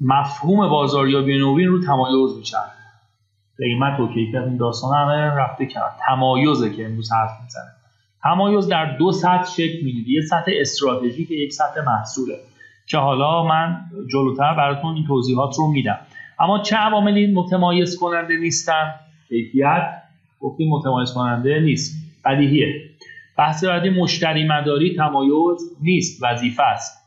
مفهوم 0.00 0.68
بازاریابی 0.68 1.38
نوین 1.38 1.68
رو 1.68 1.84
تمایز 1.84 2.36
میشن 2.38 2.58
قیمت 3.58 4.00
و 4.00 4.08
کیفیت 4.14 4.42
این 4.42 4.56
داستان 4.56 4.96
همه 4.96 5.12
رفته 5.12 5.66
کرد 5.66 5.92
تمایزه 6.08 6.76
که 6.76 6.84
امروز 6.84 7.12
حرف 7.12 7.30
می‌زنه. 7.44 7.72
تمایز 8.22 8.68
در 8.68 8.96
دو 8.96 9.12
سطح 9.12 9.44
شکل 9.44 9.84
می‌گیره. 9.84 10.10
یه 10.10 10.20
سطح 10.20 10.50
استراتژیک 10.60 11.30
یک 11.30 11.52
سطح 11.52 11.80
محصوله. 11.86 12.34
که 12.86 12.98
حالا 12.98 13.44
من 13.44 13.80
جلوتر 14.12 14.54
براتون 14.54 14.94
این 14.94 15.06
توضیحات 15.06 15.54
رو 15.58 15.66
میدم. 15.66 15.98
اما 16.40 16.58
چه 16.58 16.76
عواملی 16.76 17.34
متمایز 17.34 17.96
کننده 17.96 18.36
نیستن؟ 18.36 18.94
کیفیت. 19.28 20.02
گفتیم 20.40 20.68
متمایز 20.68 21.12
کننده 21.12 21.60
نیست. 21.60 21.96
بدیهیه. 22.24 22.90
بحث 23.38 23.64
بعدی 23.64 23.90
مشتری 23.90 24.48
مداری 24.48 24.96
تمایز 24.96 25.76
نیست. 25.82 26.22
وظیفه 26.22 26.62
است. 26.62 26.99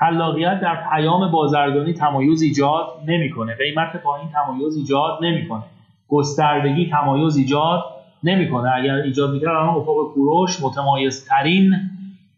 خلاقیت 0.00 0.60
در 0.60 0.84
پیام 0.90 1.30
بازرگانی 1.30 1.92
تمایز 1.92 2.42
ایجاد 2.42 2.86
نمی‌کنه. 3.06 3.54
قیمت 3.54 4.02
پایین 4.02 4.28
تمایز 4.28 4.76
ایجاد 4.76 5.18
نمی‌کنه. 5.22 5.62
گستردگی 6.08 6.90
تمایز 6.90 7.36
ایجاد 7.36 7.84
نمی‌کنه. 8.22 8.70
اگر 8.74 8.94
ایجاد 8.94 9.30
می‌کرد 9.30 9.48
الان 9.48 9.68
افق 9.68 10.14
کوروش 10.14 10.62
متمایزترین 10.62 11.72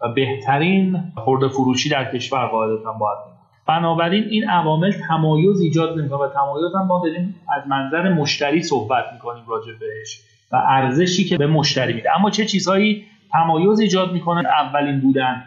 و 0.01 0.09
بهترین 0.09 1.13
خورده 1.15 1.49
فروشی 1.49 1.89
در 1.89 2.13
کشور 2.13 2.47
قاعدتا 2.47 2.93
باید 2.93 3.19
بنابراین 3.67 4.25
این 4.25 4.49
عوامل 4.51 4.93
تمایز 5.09 5.61
ایجاد 5.61 5.99
نمی‌کنه 5.99 6.19
و 6.19 6.29
تمایز 6.29 6.75
هم 6.75 6.87
ما 6.87 7.03
داریم 7.05 7.35
از 7.57 7.69
منظر 7.69 8.13
مشتری 8.13 8.63
صحبت 8.63 9.05
می‌کنیم 9.13 9.45
راجع 9.49 9.73
بهش 9.81 10.21
و 10.53 10.57
ارزشی 10.57 11.25
که 11.25 11.39
به 11.39 11.47
مشتری 11.47 11.93
میده. 11.93 12.17
اما 12.17 12.31
چه 12.31 12.45
چیزهایی 12.45 13.05
تمایز 13.33 13.81
ایجاد 13.81 14.13
می‌کنه؟ 14.13 14.49
اولین 14.49 15.01
بودن. 15.01 15.45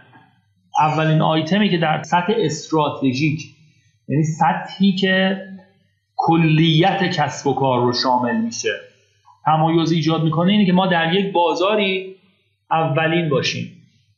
اولین 0.80 1.22
آیتمی 1.22 1.70
که 1.70 1.78
در 1.78 2.04
سطح 2.04 2.34
استراتژیک 2.38 3.42
یعنی 4.08 4.24
سطحی 4.24 4.96
که 4.96 5.42
کلیت 6.16 7.04
کسب 7.04 7.48
و 7.48 7.54
کار 7.54 7.82
رو 7.82 7.94
شامل 7.94 8.41
میشه 8.41 8.70
تمایز 9.46 9.91
ایجاد 9.91 10.24
می‌کنه 10.24 10.52
اینه 10.52 10.66
که 10.66 10.74
ما 10.74 10.88
در 10.88 11.14
یک 11.14 11.34
بازاری 11.34 12.16
اولین 12.72 13.30
باشیم. 13.30 13.72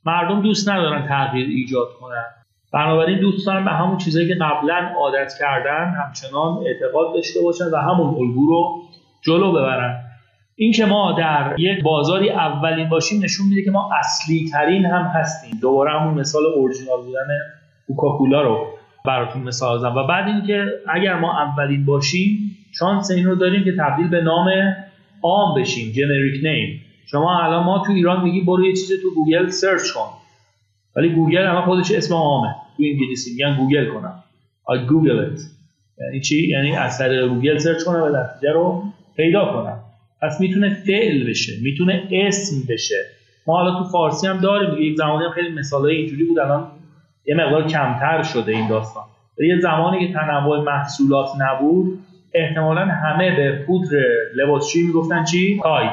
مردم 0.05 0.41
دوست 0.41 0.69
ندارن 0.69 1.07
تغییر 1.07 1.47
ایجاد 1.47 1.87
کنن. 1.99 2.25
بنابراین 2.73 3.19
دوست 3.19 3.47
دارن 3.47 3.65
به 3.65 3.71
همون 3.71 3.97
چیزایی 3.97 4.27
که 4.27 4.33
قبلا 4.33 4.91
عادت 4.99 5.33
کردن 5.39 5.93
همچنان 6.05 6.57
اعتقاد 6.57 7.13
داشته 7.13 7.41
باشن 7.41 7.65
و 7.65 7.77
همون 7.77 8.15
الگو 8.15 8.47
رو 8.47 8.81
جلو 9.21 9.51
ببرن. 9.51 10.06
این 10.59 10.71
که 10.71 10.85
ما 10.85 11.11
در 11.11 11.55
یک 11.57 11.83
بازاری 11.83 12.29
اولین 12.29 12.89
باشیم 12.89 13.23
نشون 13.23 13.47
میده 13.47 13.63
که 13.63 13.71
ما 13.71 13.89
اصلی 13.99 14.49
ترین 14.51 14.85
هم 14.85 15.01
هستیم. 15.01 15.59
دوباره 15.61 15.99
همون 15.99 16.13
مثال 16.13 16.43
اورجینال 16.45 17.01
بودن 17.01 17.27
کوکاکولا 17.87 18.41
رو 18.41 18.67
براتون 19.05 19.41
مثال 19.41 19.79
زدم. 19.79 19.95
و 19.95 20.07
بعد 20.07 20.27
اینکه 20.27 20.65
اگر 20.87 21.19
ما 21.19 21.39
اولین 21.39 21.85
باشیم 21.85 22.57
شانس 22.79 23.11
این 23.11 23.25
رو 23.25 23.35
داریم 23.35 23.63
که 23.63 23.71
تبدیل 23.79 24.07
به 24.07 24.21
نام 24.21 24.49
عام 25.23 25.61
بشیم 25.61 25.91
generic 25.91 26.45
name 26.45 26.81
شما 27.05 27.43
الان 27.43 27.63
ما 27.63 27.83
تو 27.85 27.91
ایران 27.91 28.23
میگیم 28.23 28.45
برو 28.45 28.65
یه 28.65 28.73
چیز 28.73 28.91
تو 29.01 29.13
گوگل 29.15 29.49
search 29.49 29.91
کن. 29.91 30.09
ولی 30.95 31.09
گوگل 31.09 31.37
الان 31.37 31.65
خودش 31.65 31.91
اسم 31.91 32.15
عامه. 32.15 32.55
تو 32.77 32.83
انگلیسی 32.83 33.31
میگن 33.31 33.57
گوگل 33.57 33.93
کنم. 33.93 34.23
I 34.71 34.89
google 34.89 35.37
یعنی 36.01 36.21
چی؟ 36.21 36.47
یعنی 36.47 36.75
از 36.75 36.97
طریق 36.97 37.27
گوگل 37.27 37.57
search 37.57 37.83
کنم 37.83 38.01
و 38.01 38.09
نتیجه 38.09 38.51
رو 38.53 38.83
پیدا 39.15 39.45
کنم 39.45 39.76
پس 40.21 40.41
می‌تونه 40.41 40.69
فعل 40.69 41.29
بشه 41.29 41.53
می‌تونه 41.61 42.07
اسم 42.11 42.55
بشه. 42.69 43.05
ما 43.47 43.57
حالا 43.57 43.77
تو 43.77 43.83
فارسی 43.83 44.27
هم 44.27 44.37
داریم 44.37 44.81
یک 44.81 44.97
زمانی 44.97 45.25
هم 45.25 45.31
خیلی 45.31 45.49
مثالای 45.49 45.95
اینجوری 45.95 46.23
بود 46.23 46.39
الان 46.39 46.67
یه 47.25 47.35
مقدار 47.35 47.67
کمتر 47.67 48.23
شده 48.23 48.51
این 48.51 48.67
داستان. 48.67 49.03
یه 49.39 49.59
زمانی 49.59 50.07
که 50.07 50.13
تنوع 50.13 50.63
محصولات 50.63 51.29
نبود 51.39 51.99
احتمالا 52.33 52.85
همه 52.85 53.35
به 53.35 53.63
پودر 53.67 53.97
لباسشویی 54.35 54.87
می‌گفتن؟ 54.87 55.23
چی؟ 55.23 55.59
تاید. 55.63 55.91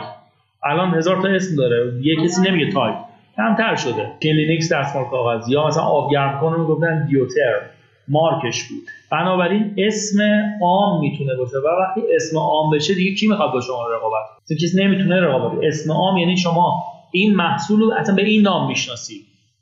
الان 0.64 0.94
هزار 0.94 1.22
تا 1.22 1.28
اسم 1.28 1.56
داره 1.56 1.92
یه 2.02 2.16
کسی 2.16 2.50
نمیگه 2.50 2.72
تاید. 2.72 2.94
کمتر 3.36 3.76
شده. 3.76 4.06
کلینکس 4.22 4.72
دستمال 4.72 5.04
کاغذ 5.04 5.48
یا 5.48 5.66
مثلا 5.66 5.82
آب 5.82 6.12
گرم 6.12 6.40
کنه 6.40 6.58
می‌گفتن 6.58 7.06
دیوتر 7.06 7.60
مارکش 8.08 8.68
بود. 8.68 8.82
بنابراین 9.12 9.74
اسم 9.78 10.18
عام 10.62 11.00
می‌تونه 11.00 11.34
باشه 11.38 11.56
و 11.56 11.68
وقتی 11.82 12.00
اسم 12.16 12.38
عام 12.38 12.70
بشه 12.70 12.94
دیگه 12.94 13.14
کی 13.14 13.28
می‌خواد 13.28 13.52
با 13.52 13.60
شما 13.60 13.86
رقابت 13.96 14.22
کنه؟ 14.48 14.58
کسی 14.58 14.84
نمی‌تونه 14.84 15.20
رقابت 15.20 15.58
اسم 15.62 15.92
عام 15.92 16.16
یعنی 16.16 16.36
شما. 16.36 16.82
این 17.12 17.34
محصول 17.34 17.80
رو 17.80 17.92
اصلا 17.92 18.14
به 18.14 18.24
این 18.24 18.42
نام 18.42 18.68
می‌شناسی 18.68 19.14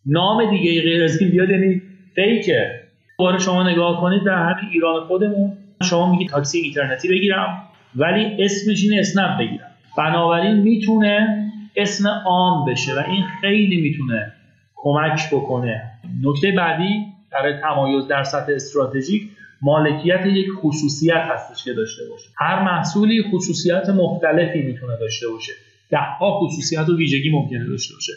نام 0.06 0.50
دیگه 0.50 0.82
غیر 0.82 1.04
از 1.04 1.20
این 1.20 1.30
بیاد 1.30 1.50
یعنی 1.50 1.82
فیکه 2.14 2.70
دوباره 3.18 3.38
شما 3.38 3.68
نگاه 3.68 4.00
کنید 4.00 4.24
در 4.24 4.36
همین 4.36 4.72
ایران 4.72 5.04
خودمون. 5.04 5.52
شما 5.82 6.12
میگی 6.12 6.26
تاکسی 6.26 6.58
اینترنتی 6.58 7.08
بگیرم 7.08 7.62
ولی 7.96 8.44
اسمش 8.44 8.82
این 8.82 8.98
اسنپ 8.98 9.38
بگیرم. 9.38 9.70
بنابراین 9.98 10.56
می‌تونه 10.56 11.42
اسم 11.76 12.08
عام 12.26 12.64
بشه 12.64 12.94
و 12.94 13.02
این 13.10 13.24
خیلی 13.40 13.80
می‌تونه 13.80 14.32
کمک 14.76 15.20
بکنه. 15.32 15.82
نکته 16.24 16.52
بعدی 16.52 17.06
برای 17.32 17.60
تمایز 17.60 18.06
در 18.06 18.22
سطح 18.24 18.52
استراتژیک 18.54 19.22
مالکیت 19.62 20.26
یک 20.26 20.46
خصوصیت 20.60 21.22
هستش 21.30 21.64
که 21.64 21.72
داشته 21.72 22.02
باشه. 22.10 22.28
هر 22.38 22.62
محصولی 22.62 23.22
خصوصیت 23.22 23.88
مختلفی 23.88 24.62
می‌تونه 24.62 24.96
داشته 24.96 25.28
باشه. 25.28 25.52
ده 25.90 25.98
ها 25.98 26.40
خصوصیت 26.40 26.88
و 26.88 26.96
ویژگی 26.96 27.30
ممکنه 27.30 27.64
داشته 27.64 27.94
باشه. 27.94 28.12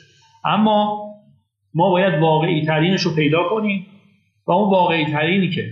اما 0.46 1.06
ما 1.74 1.90
باید 1.90 2.22
واقعی 2.22 2.66
ترینش 2.66 3.02
رو 3.02 3.16
پیدا 3.16 3.50
کنیم 3.50 3.88
و 4.48 4.52
اون 4.52 4.70
واقعی 4.70 5.06
ترینی 5.06 5.50
که 5.50 5.72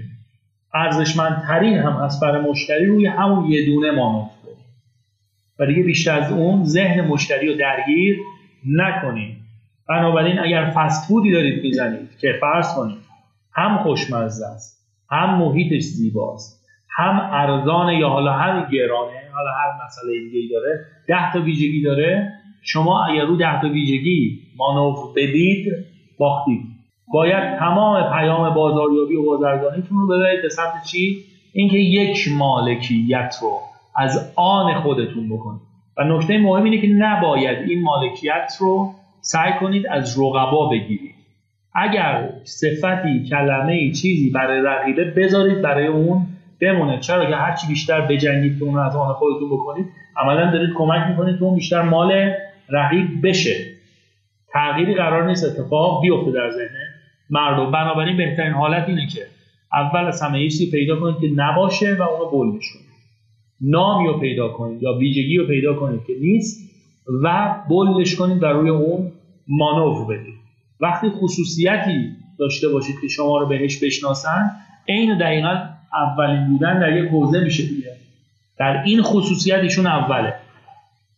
ارزشمندترین 0.74 1.78
هم 1.78 1.98
از 1.98 2.20
برای 2.20 2.42
مشتری 2.42 2.86
روی 2.86 3.06
همون 3.06 3.52
یه 3.52 3.66
دونه 3.66 3.92
مانوف 3.92 4.30
بدیم 4.44 4.66
و 5.60 5.66
دیگه 5.66 5.84
بیشتر 5.84 6.20
از 6.20 6.32
اون 6.32 6.66
ذهن 6.66 7.02
مشتری 7.02 7.48
رو 7.48 7.56
درگیر 7.56 8.20
نکنیم. 8.66 9.40
بنابراین 9.90 10.40
اگر 10.40 10.72
فست 10.76 11.08
فودی 11.08 11.32
دارید 11.32 11.64
می‌زنید 11.64 12.18
که 12.22 12.34
فرض 12.42 12.76
کنید 12.76 13.03
هم 13.56 13.78
خوشمزه 13.78 14.46
است 14.46 14.88
هم 15.10 15.38
محیطش 15.38 15.84
زیباست 15.84 16.64
هم 16.96 17.30
ارزان 17.32 17.94
یا 17.94 18.10
حالا 18.10 18.34
هم 18.34 18.70
گرانه 18.72 19.24
حالا 19.34 19.52
هر 19.52 19.86
مسئله 19.86 20.20
دیگه 20.20 20.56
داره 20.56 20.86
ده 21.08 21.34
تا 21.34 21.40
ویژگی 21.40 21.82
داره. 21.82 22.34
شما 22.62 23.06
اگر 23.06 23.26
رو 23.26 23.36
ده 23.38 23.62
تا 23.62 23.68
ویژگی 23.68 24.40
مانور 24.58 25.14
بدید 25.16 25.66
باختید. 26.18 26.62
باید 27.14 27.60
تمام 27.60 28.14
پیام 28.14 28.54
بازاریابی 28.54 29.16
و 29.16 29.26
بازرگانیتون 29.26 29.98
رو 29.98 30.08
ببرید 30.08 30.42
به 30.42 30.50
سمت 30.50 30.84
چی؟ 30.92 31.24
اینکه 31.54 31.78
یک 31.78 32.30
مالکیت 32.38 33.36
رو 33.42 33.60
از 33.96 34.34
آن 34.36 34.74
خودتون 34.74 35.30
بکنید. 35.30 35.62
و 35.98 36.04
نکته 36.04 36.38
مهم 36.38 36.64
اینه 36.64 36.82
که 36.82 36.88
نباید 36.88 37.70
این 37.70 37.84
مالکیت 37.84 38.52
رو 38.60 38.94
سعی 39.22 39.54
کنید 39.60 39.88
از 39.88 40.20
رقبا 40.20 40.70
بگیرید. 40.70 41.13
اگر 41.76 42.30
صفتی 42.44 43.30
کلمه 43.30 43.92
چیزی 43.92 44.30
برای 44.30 44.62
رقیبه 44.62 45.04
بذارید 45.12 45.62
برای 45.62 45.88
اون 45.88 46.28
بمونه. 46.62 47.00
چرا 47.00 47.26
که 47.26 47.36
هرچی 47.36 47.68
بیشتر 47.68 48.02
بجنگید 48.02 48.60
که 48.60 48.66
اون 48.66 48.80
از 48.80 48.96
آن 48.96 49.14
خودتون 49.14 49.50
بکنید 49.50 49.86
عملا 50.18 50.52
دارید 50.52 50.74
کمک 50.76 51.08
می‌کنید 51.10 51.38
که 51.38 51.44
اون 51.44 51.56
بیشتر 51.56 51.82
مال 51.82 52.32
رقیب 52.70 53.28
بشه. 53.28 53.56
تغییری 54.54 54.96
قرار 54.96 55.28
نیست 55.28 55.60
اتفاق 55.60 56.02
بیفته 56.02 56.32
در 56.32 56.52
ذهن 56.52 56.76
مردم. 57.30 57.72
بنابراین 57.72 58.18
بهترین 58.18 58.54
حالت 58.54 58.90
اینه 58.90 59.08
که 59.08 59.22
اول 59.74 60.06
از 60.06 60.22
همه 60.22 60.44
چیزی 60.44 60.72
پیدا 60.72 61.00
کنید 61.00 61.18
که 61.22 61.42
نباشه 61.42 61.96
و 62.00 62.02
اونو 62.02 62.26
بلش 62.32 62.74
کنید 62.74 62.94
نامی 63.62 64.08
رو 64.08 64.20
پیدا 64.20 64.50
کنید 64.50 64.84
یا 64.84 64.94
ویژگی 64.94 65.38
رو 65.38 65.48
پیدا 65.48 65.74
کنید 65.74 66.06
که 66.08 66.14
نیست 66.22 66.70
و 67.24 67.56
بلش 67.70 68.16
کنید 68.16 68.44
و 68.44 68.46
روی 68.46 68.70
اون 68.70 69.12
مانور 69.48 70.16
بدید. 70.16 70.43
وقتی 70.80 71.10
خصوصیتی 71.10 72.12
داشته 72.40 72.70
باشید 72.70 72.96
که 73.02 73.08
شما 73.08 73.38
رو 73.38 73.48
بهش 73.48 73.84
بشناسن 73.84 74.52
عین 74.90 75.18
دقیقا 75.18 75.60
اولین 75.94 76.48
بودن 76.48 76.80
در 76.80 76.98
یک 76.98 77.10
حوزه 77.10 77.40
میشه 77.40 77.64
دیگه. 77.64 77.96
در 78.60 78.84
این 78.86 79.02
خصوصیت 79.02 79.60
ایشون 79.60 79.88
اوله. 79.88 80.34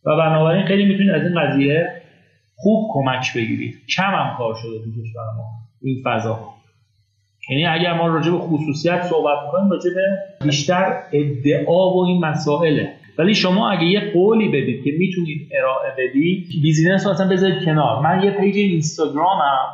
و 0.04 0.16
بنابراین 0.16 0.66
خیلی 0.66 0.84
می‌تونید 0.84 1.10
از 1.10 1.22
این 1.22 1.40
قضیه 1.40 2.02
خوب 2.56 2.90
کمک 2.92 3.34
بگیرید. 3.36 3.74
کم 3.96 4.14
هم 4.14 4.34
کار 4.38 4.54
شده 4.54 4.78
تو 4.78 5.02
کشور 5.02 5.24
ما 5.36 5.44
این 5.82 6.02
فضا 6.04 6.54
یعنی 7.50 7.66
اگر 7.66 7.94
ما 7.94 8.06
راجع 8.06 8.30
به 8.30 8.38
خصوصیت 8.38 9.02
صحبت 9.02 9.38
می‌کنیم 9.44 9.70
راجع 9.70 9.90
به 9.94 10.18
بیشتر 10.44 11.02
ادعا 11.12 11.94
و 11.94 12.04
این 12.06 12.24
مسائله. 12.24 12.92
ولی 13.18 13.34
شما 13.34 13.70
اگه 13.70 13.84
یه 13.84 14.12
قولی 14.12 14.48
بدید 14.48 14.84
که 14.84 14.90
می‌تونید 14.98 15.48
ارائه 15.58 15.92
بدید 15.98 16.46
business 16.62 17.06
رو 17.06 17.12
اصلا 17.12 17.28
بذارید 17.28 17.64
کنار. 17.64 18.02
من 18.02 18.22
یه 18.24 18.30
page 18.30 18.56
اینستاگرامم 18.56 19.66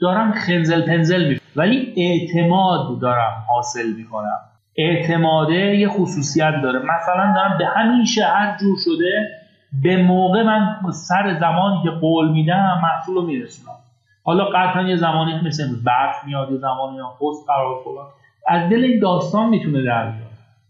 دارم 0.00 0.32
خنزر 0.32 0.86
پنزر 0.86 1.28
می 1.28 1.38
ولی 1.56 1.94
اعتماد 1.96 3.00
دارم 3.00 3.44
حاصل 3.48 3.92
می‌کنم. 3.96 4.38
اعتماده 4.76 5.76
یه 5.76 5.88
خصوصیت 5.88 6.54
داره. 6.62 6.78
مثلا 6.78 7.32
دارم 7.34 7.58
به 7.58 7.66
همیشه 7.66 8.24
هر 8.24 8.56
جور 8.60 8.76
شده 8.84 9.28
به 9.82 10.02
موقع 10.02 10.42
من 10.42 10.76
سر 10.92 11.36
زمانی 11.40 11.82
که 11.82 11.90
قول 11.90 12.30
میدم 12.32 12.80
محصول 12.82 13.14
رو 13.14 13.22
میرسونم. 13.22 13.76
حالا 14.24 14.44
قطعا 14.44 14.82
یه 14.82 14.96
زمانی 14.96 15.32
مثل 15.46 15.64
برف 15.84 16.24
میاد 16.26 16.50
یه 16.50 16.58
زمانی 16.58 16.98
هم 16.98 17.10
پست 17.20 17.46
قرار 17.46 17.76
فلان. 17.84 18.06
از 18.46 18.70
دل 18.70 18.84
این 18.84 19.00
داستان 19.00 19.48
می‌تونه 19.48 19.82
در 19.82 20.12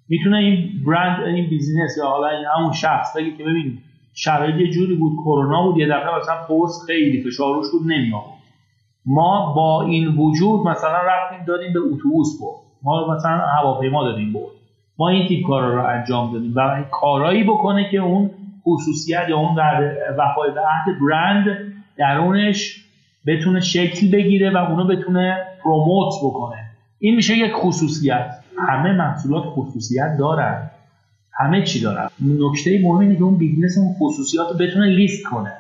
می‌تونه 0.09 0.37
این 0.37 0.71
برند 0.87 1.27
این 1.27 1.49
بیزینس 1.49 1.97
یا 1.99 2.07
حالا 2.07 2.29
این 2.29 2.45
همون 2.57 2.73
شخص 2.73 3.17
بگه 3.17 3.37
که 3.37 3.45
ببین 3.45 3.79
شرایط 4.15 4.55
یه 4.57 4.71
جوری 4.71 4.95
بود 4.95 5.13
کرونا 5.17 5.63
بود 5.63 5.79
یه 5.79 5.87
دفعه 5.87 6.19
مثلا 6.19 6.37
پست 6.49 6.87
خیلی 6.87 7.23
فشار 7.23 7.55
روش 7.55 7.67
بود 7.73 7.83
نمیاد 7.93 8.35
ما 9.07 9.53
با 9.57 9.83
این 9.83 10.09
وجود 10.09 10.67
مثلا 10.67 10.99
رفتیم 11.07 11.45
دادیم 11.47 11.73
به 11.73 11.81
اتوبوس 11.81 12.41
برد. 12.41 12.65
ما 12.83 13.15
مثلا 13.15 13.39
هواپیما 13.39 14.05
دادیم 14.05 14.33
برد. 14.33 14.55
ما 14.99 15.09
این 15.09 15.29
تیپ 15.29 15.47
کارا 15.47 15.75
رو 15.75 15.87
انجام 15.87 16.33
دادیم. 16.33 16.53
و 16.57 16.85
کارایی 16.91 17.45
بکنه 17.45 17.91
که 17.91 17.99
اون 17.99 18.31
خصوصیت 18.65 19.27
یا 19.29 19.39
اون 19.39 19.57
وفای 20.19 20.51
به 20.51 20.61
عهد 20.61 20.99
برند 21.01 21.73
درونش 21.97 22.85
بتونه 23.27 23.61
شکل 23.61 24.11
بگیره 24.11 24.51
و 24.51 24.57
اونو 24.57 24.87
بتونه 24.87 25.47
promote 25.63 26.15
بکنه. 26.23 26.71
این 26.99 27.15
میشه 27.15 27.39
یک 27.39 27.53
خصوصیت. 27.55 28.44
همه 28.69 28.93
محصولات 28.93 29.45
خصوصیت 29.47 30.17
دارن. 30.19 30.71
همه 31.33 31.63
چی 31.63 31.81
دارن. 31.81 32.09
نکته 32.21 32.81
مهم 32.83 32.99
اینه 32.99 33.17
که 33.17 33.23
اون 33.23 33.39
business 33.39 33.79
اون 33.79 33.95
خصوصیات 33.99 34.49
رو 34.53 34.59
بتونه 34.59 34.87
لیست 34.87 35.25
کنه. 35.25 35.53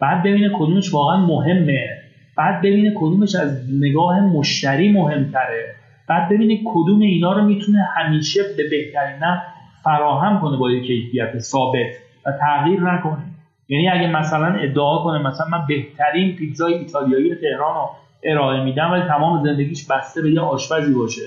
بعد 0.00 0.22
ببینه 0.22 0.50
کدومش 0.54 0.94
واقعا 0.94 1.26
مهمه. 1.26 1.88
بعد 2.36 2.58
ببینه 2.58 2.94
کدومش 2.96 3.34
از 3.34 3.58
نگاه 3.80 4.20
مشتری 4.20 4.92
مهمتره. 4.92 5.74
بعد 6.08 6.28
ببینه 6.28 6.60
کدوم 6.64 7.00
اینا 7.00 7.32
رو 7.32 7.44
می‌تونه 7.44 7.88
همیشه 7.96 8.40
به 8.56 8.62
بهترین 8.70 9.18
نحو 9.22 9.42
فراهم 9.84 10.40
کنه 10.40 10.56
با 10.56 10.70
یک 10.70 10.86
کیفیت 10.86 11.38
ثابت 11.38 11.92
و 12.26 12.32
تغییر 12.40 12.80
نکنه. 12.80 13.22
یعنی 13.68 13.88
اگه 13.88 14.06
مثلا 14.06 14.54
ادعا 14.54 15.04
کنه 15.04 15.28
مثلا 15.28 15.46
من 15.48 15.66
بهترین 15.68 16.36
پیتزای 16.36 16.74
ایتالیایی 16.74 17.34
تهران 17.34 17.74
رو 17.74 17.90
ارائه 18.22 18.64
میدم 18.64 18.90
ولی 18.90 19.02
تمام 19.02 19.44
زندگیش 19.44 19.86
بسته 19.86 20.22
به 20.22 20.30
یه 20.30 20.40
آشپزی 20.40 20.94
باشه. 20.94 21.22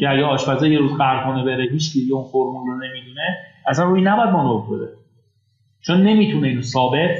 که 0.00 0.08
اگه 0.10 0.24
آشپزه 0.24 0.70
یه 0.70 0.78
روز 0.78 0.92
قرار 0.92 1.24
کنه 1.24 1.44
بره 1.44 1.68
هیچ 1.70 1.92
کی 1.92 2.12
اون 2.12 2.24
فرمول 2.24 2.66
رو 2.66 2.76
نمی‌دونه 2.76 3.38
اصلا 3.66 3.84
روی 3.84 4.02
نباید 4.02 4.30
مانور 4.30 4.76
بده. 4.76 4.88
چون 5.80 6.02
نمی‌تونه 6.02 6.48
اینو 6.48 6.62
ثابت 6.62 7.18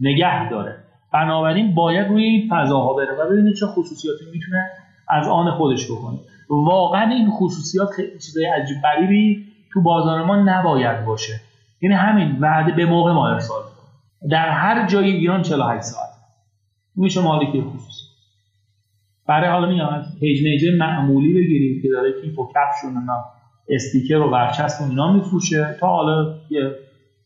نگه 0.00 0.50
داره. 0.50 0.76
بنابراین 1.12 1.74
باید 1.74 2.08
روی 2.08 2.24
این 2.24 2.48
فضاها 2.50 2.94
بره 2.94 3.12
و 3.12 3.30
ببینه 3.30 3.52
چه 3.52 3.66
خصوصیاتی 3.66 4.24
می‌تونه 4.32 4.70
از 5.08 5.28
آن 5.28 5.50
خودش 5.50 5.90
بکنه. 5.90 6.18
واقعا 6.48 7.10
این 7.10 7.30
خصوصیات 7.30 7.88
خیلی 7.90 8.18
چیزای 8.18 8.46
عجیب 8.46 8.76
غریبی 8.82 9.46
تو 9.72 9.82
بازار 9.82 10.24
ما 10.24 10.36
نباید 10.36 11.04
باشه. 11.04 11.40
یعنی 11.82 11.94
همین 11.94 12.38
وعده 12.40 12.72
به 12.72 12.86
موقع 12.86 13.12
ما 13.12 13.28
ارسال 13.28 13.62
در 14.30 14.48
هر 14.48 14.86
جای 14.86 15.10
ایران 15.10 15.42
48 15.42 15.82
ساعت 15.82 16.08
میشه 16.96 17.22
مالکیت 17.22 17.62
خصوصیت. 17.62 17.93
برای 19.26 19.50
حالا 19.50 19.68
میگم 19.68 19.88
از 19.88 20.20
page 20.20 20.64
معمولی 20.78 21.34
بگیرید 21.34 21.82
که 21.82 21.88
داره 21.88 22.12
کیف 22.22 22.38
و 22.38 22.48
کفشون 22.54 23.06
استیکر 23.68 24.16
و 24.16 24.30
برچسب 24.30 24.84
و 24.84 24.88
اینا 24.88 25.12
میفروشه 25.12 25.76
تا 25.80 25.86
حالا 25.86 26.34
یه 26.50 26.70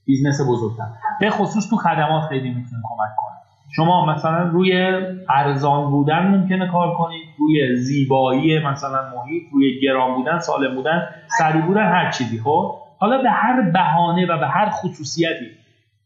business 0.04 0.40
بزرگتر. 0.48 0.84
به 1.20 1.30
خصوص 1.30 1.70
تو 1.70 1.76
خدمات 1.76 2.28
خیلی 2.28 2.48
می‌تونه 2.48 2.82
کمک 2.88 3.10
کنه. 3.16 3.38
شما 3.76 4.06
مثلا 4.06 4.42
روی 4.42 4.92
ارزان 5.28 5.90
بودن 5.90 6.26
ممکنه 6.26 6.68
کار 6.68 6.94
کنید 6.94 7.22
روی 7.38 7.76
زیبایی 7.76 8.58
مثلا 8.58 8.98
محیط 9.16 9.42
روی 9.52 9.80
گران 9.80 10.14
بودن 10.14 10.38
سالم 10.38 10.74
بودن 10.74 11.08
سریع 11.38 11.62
بودن 11.62 11.86
هر 11.86 12.10
چیزی 12.10 12.38
خب؟ 12.38 12.74
حالا 12.98 13.22
به 13.22 13.30
هر 13.30 13.70
بهانه 13.70 14.26
و 14.26 14.38
به 14.38 14.46
هر 14.46 14.70
خصوصیتی 14.70 15.46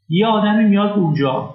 یه 0.09 0.27
آدمی 0.27 0.65
میاد 0.65 0.91
اونجا 0.93 1.55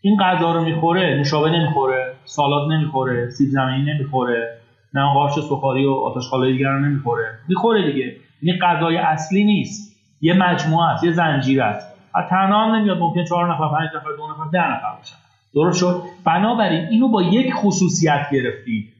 این 0.00 0.16
غذا 0.20 0.52
رو 0.52 0.64
می‌خوره 0.64 1.16
نشابه 1.20 1.50
نمی‌خوره 1.50 2.03
سالاد 2.24 2.72
نمی‌خوره 2.72 3.30
سیب 3.30 3.48
زمینی 3.48 3.92
نمی‌خوره 3.94 4.58
نه 4.94 5.12
قارچ 5.14 5.32
سفاری 5.32 5.86
و 5.86 5.90
آتش 5.90 6.28
خاله 6.28 6.52
دیگر 6.52 6.68
رو 6.68 6.80
نمی‌خوره. 6.80 7.38
می‌خوره 7.48 7.92
دیگه. 7.92 8.16
این 8.42 8.58
غذای 8.62 8.96
اصلی 8.96 9.44
نیست. 9.44 9.96
یه 10.20 10.34
مجموعه 10.34 10.90
است 10.90 11.04
یه 11.04 11.12
زنجیره 11.12 11.64
است. 11.64 11.94
از 12.14 12.24
تنها 12.30 12.78
نمیاد 12.78 12.98
ممکن 12.98 13.24
چهار 13.24 13.54
نفر 13.54 13.68
پنج 13.68 13.88
نفر 13.96 14.08
دو 14.16 14.26
نفر 14.32 14.50
ده 14.52 14.70
نفر 14.76 14.96
باشن. 14.96 15.16
درست 15.54 15.78
شد؟ 15.78 16.02
بنابراین 16.24 16.86
اینو 16.86 17.08
با 17.08 17.22
یک 17.22 17.54
خصوصیت 17.54 18.26
گرفتید 18.32 18.92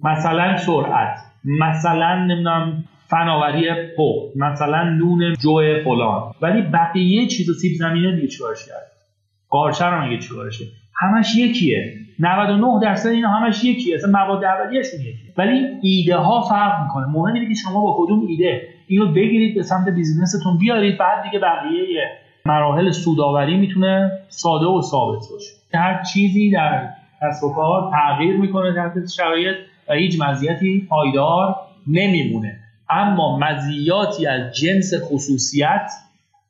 مثلا 0.00 0.56
سرعت 0.56 1.18
مثلا 1.44 2.24
نمی‌دونم 2.24 2.84
فناوری 3.06 3.68
پو 3.96 4.28
مثلا 4.36 4.84
نون 4.84 5.34
جو 5.40 5.60
فلان. 5.84 6.32
ولی 6.40 6.62
بقیه 6.62 7.26
چیز 7.26 7.60
سیب 7.60 7.72
زمینه 7.78 8.16
دیگه 8.16 8.28
چیکارش 8.28 8.66
کرد؟ 8.66 8.92
قارچه 9.48 9.84
رو 9.84 10.04
میگه 10.04 10.18
چیکارشه؟ 10.22 10.64
همش 10.98 11.36
یکیه. 11.36 11.94
99 12.18 12.80
درصد 12.82 13.08
اینا 13.08 13.28
همش 13.28 13.64
یکیه. 13.64 13.94
اصلا 13.94 14.10
مواد 14.10 14.44
اولیه‌شون 14.44 15.00
یکیه. 15.00 15.32
ولی 15.36 15.66
ایده 15.82 16.16
ها 16.16 16.42
فرق 16.42 16.82
می‌کنه. 16.82 17.06
مهم 17.06 17.34
اینه 17.34 17.48
که 17.48 17.54
شما 17.54 17.80
با 17.80 17.96
کدوم 17.98 18.26
ایده 18.28 18.62
اینو 18.86 19.12
بگیرید 19.12 19.54
به 19.54 19.62
سمت 19.62 19.88
بیزینستون 19.88 20.58
بیارید 20.58 20.98
بعد 20.98 21.22
دیگه 21.22 21.38
بقیه 21.38 22.08
مراحل 22.46 22.90
سوداوری 22.90 23.56
می‌تونه 23.56 24.10
ساده 24.28 24.66
و 24.66 24.82
ثابت 24.82 25.22
باشه. 25.32 25.50
هر 25.74 26.02
چیزی 26.02 26.50
در 26.50 26.88
کسب 27.22 27.44
و 27.44 27.54
کار 27.54 27.92
تغییر 27.92 28.36
می‌کنه 28.36 28.74
تحت 28.74 29.10
شرایط 29.16 29.56
و 29.88 29.92
هیچ 29.92 30.20
مزیتی 30.20 30.86
پایدار 30.88 31.54
نمیمونه. 31.86 32.56
اما 32.90 33.38
مزیاتی 33.38 34.26
از 34.26 34.54
جنس 34.54 34.92
خصوصیت 35.02 35.90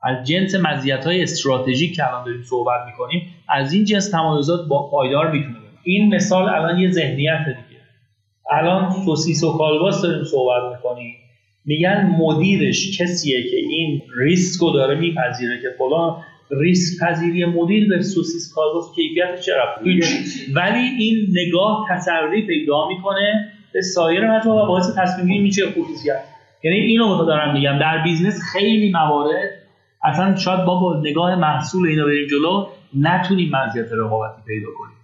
از 0.02 0.26
جنس 0.26 0.54
مزیت 0.54 1.06
های 1.06 1.22
استراتژیک 1.22 1.96
که 1.96 2.08
الان 2.08 2.24
داریم 2.24 2.42
صحبت 2.42 2.80
می‌کنیم 2.86 3.22
از 3.48 3.72
این 3.72 3.84
جنس 3.84 4.10
تمایزات 4.10 4.68
با 4.68 4.90
پایدار 4.90 5.30
می‌تونه 5.30 5.56
این 5.82 6.14
مثال 6.14 6.48
الان 6.48 6.78
یه 6.78 6.90
ذهنیت 6.90 7.44
دیگه. 7.46 7.80
الان 8.50 8.92
سوسیس 9.04 9.44
و 9.44 9.58
کالباس 9.58 10.02
داریم 10.02 10.24
صحبت 10.24 10.76
می‌کنیم. 10.76 11.14
میگن 11.64 12.16
مدیرش 12.18 13.00
کسیه 13.00 13.42
که 13.42 13.56
این 13.56 14.02
ریسک 14.16 14.60
رو 14.60 14.70
داره 14.70 14.94
میپذیره 14.94 15.60
که 15.62 15.68
فلان 15.78 16.16
ریسک 16.50 17.04
پذیری 17.04 17.44
مدیر 17.44 17.88
به 17.88 18.02
سوسیس 18.02 18.52
کالباس 18.54 18.84
کیفیت 18.94 19.40
چه 19.40 19.52
ولی 20.54 20.88
این 20.98 21.26
نگاه 21.30 21.86
تسری 21.90 22.46
پیدا 22.46 22.88
می‌کنه 22.88 23.52
به 23.72 23.82
سایر 23.82 24.30
مجموعه 24.30 24.62
و 24.62 24.66
باعث 24.66 24.96
تصمیم 24.98 25.42
میشه 25.42 25.62
خصوصیت 25.66 26.24
یعنی 26.64 26.76
اینو 26.76 27.24
دارم 27.24 27.54
میگم. 27.54 27.78
در 27.78 28.02
business 28.02 28.40
خیلی 28.52 28.92
موارد 28.92 29.50
اصلا 30.04 30.36
شاید 30.36 30.64
با, 30.64 31.00
نگاه 31.04 31.34
محصول 31.34 31.88
اینا 31.88 32.04
بریم 32.04 32.26
جلو 32.28 32.66
نتونیم 32.96 33.50
مزیت 33.56 33.92
رقابتی 33.92 34.42
پیدا 34.46 34.68
کنیم. 34.78 34.96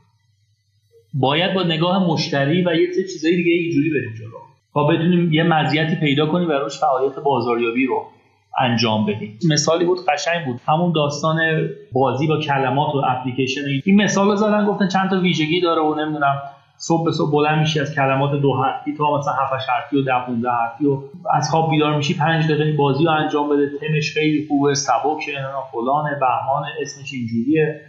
باید 1.15 1.55
با 1.55 1.63
نگاه 1.63 2.07
مشتری 2.07 2.65
و 2.65 2.75
یه 2.75 2.93
سری 2.93 3.05
چیزای 3.05 3.37
دیگه 3.37 3.53
اینجوری 3.53 3.91
بریم 3.91 4.15
جلو. 4.15 4.39
تا 4.75 4.85
بتونیم 4.85 5.33
یه 5.33 5.43
مزیتی 5.43 5.97
پیدا 5.97 6.27
کنیم 6.27 6.49
و 6.49 6.53
روش 6.53 6.79
فعالیت 6.79 7.19
بازاریابی 7.19 7.87
رو 7.87 8.07
انجام 8.59 9.07
بدیم. 9.07 9.39
مثالی 9.49 9.85
بود 9.85 9.99
قشنگ 10.09 10.47
بود. 10.47 10.61
همون 10.67 10.93
داستان 10.93 11.39
بازی 11.93 12.27
با 12.27 12.41
کلمات 12.41 12.95
و 12.95 13.03
اپلیکیشن. 13.09 13.61
این 13.85 14.03
مثال 14.03 14.29
رو 14.29 14.37
زدن 14.37 14.67
گفتن 14.67 14.89
چند 14.89 15.11
تا 15.11 15.21
ویژگی 15.21 15.61
داره 15.61 15.83
و 15.83 15.95
نمی‌دونم 15.95 16.43
صبح 16.77 17.05
به 17.05 17.13
صبح 17.13 17.33
بلند 17.33 17.59
میشی 17.59 17.81
از 17.81 17.95
کلمات 17.95 18.41
دو 18.41 18.63
حرفی 18.63 18.95
تا 18.95 19.19
مثلا 19.19 19.33
7 19.33 19.69
حرفی 19.69 19.97
و 19.97 20.03
10 20.03 20.13
15 20.27 20.51
حرفی 20.51 20.87
و 20.87 21.03
از 21.35 21.51
خواب 21.51 21.71
بیدار 21.71 21.97
میشی 21.97 22.15
5 22.15 22.45
دقیقه 22.45 22.77
بازی 22.77 23.05
رو 23.05 23.11
انجام 23.11 23.49
بده. 23.49 23.71
تمش 23.79 24.15
خیلی 24.15 24.47
خوبه 24.49 24.75
سبکه 24.75 25.33
فلان 25.73 26.05
بهمان 26.21 26.65
اسمش 26.81 27.13
اینجوریه. 27.13 27.81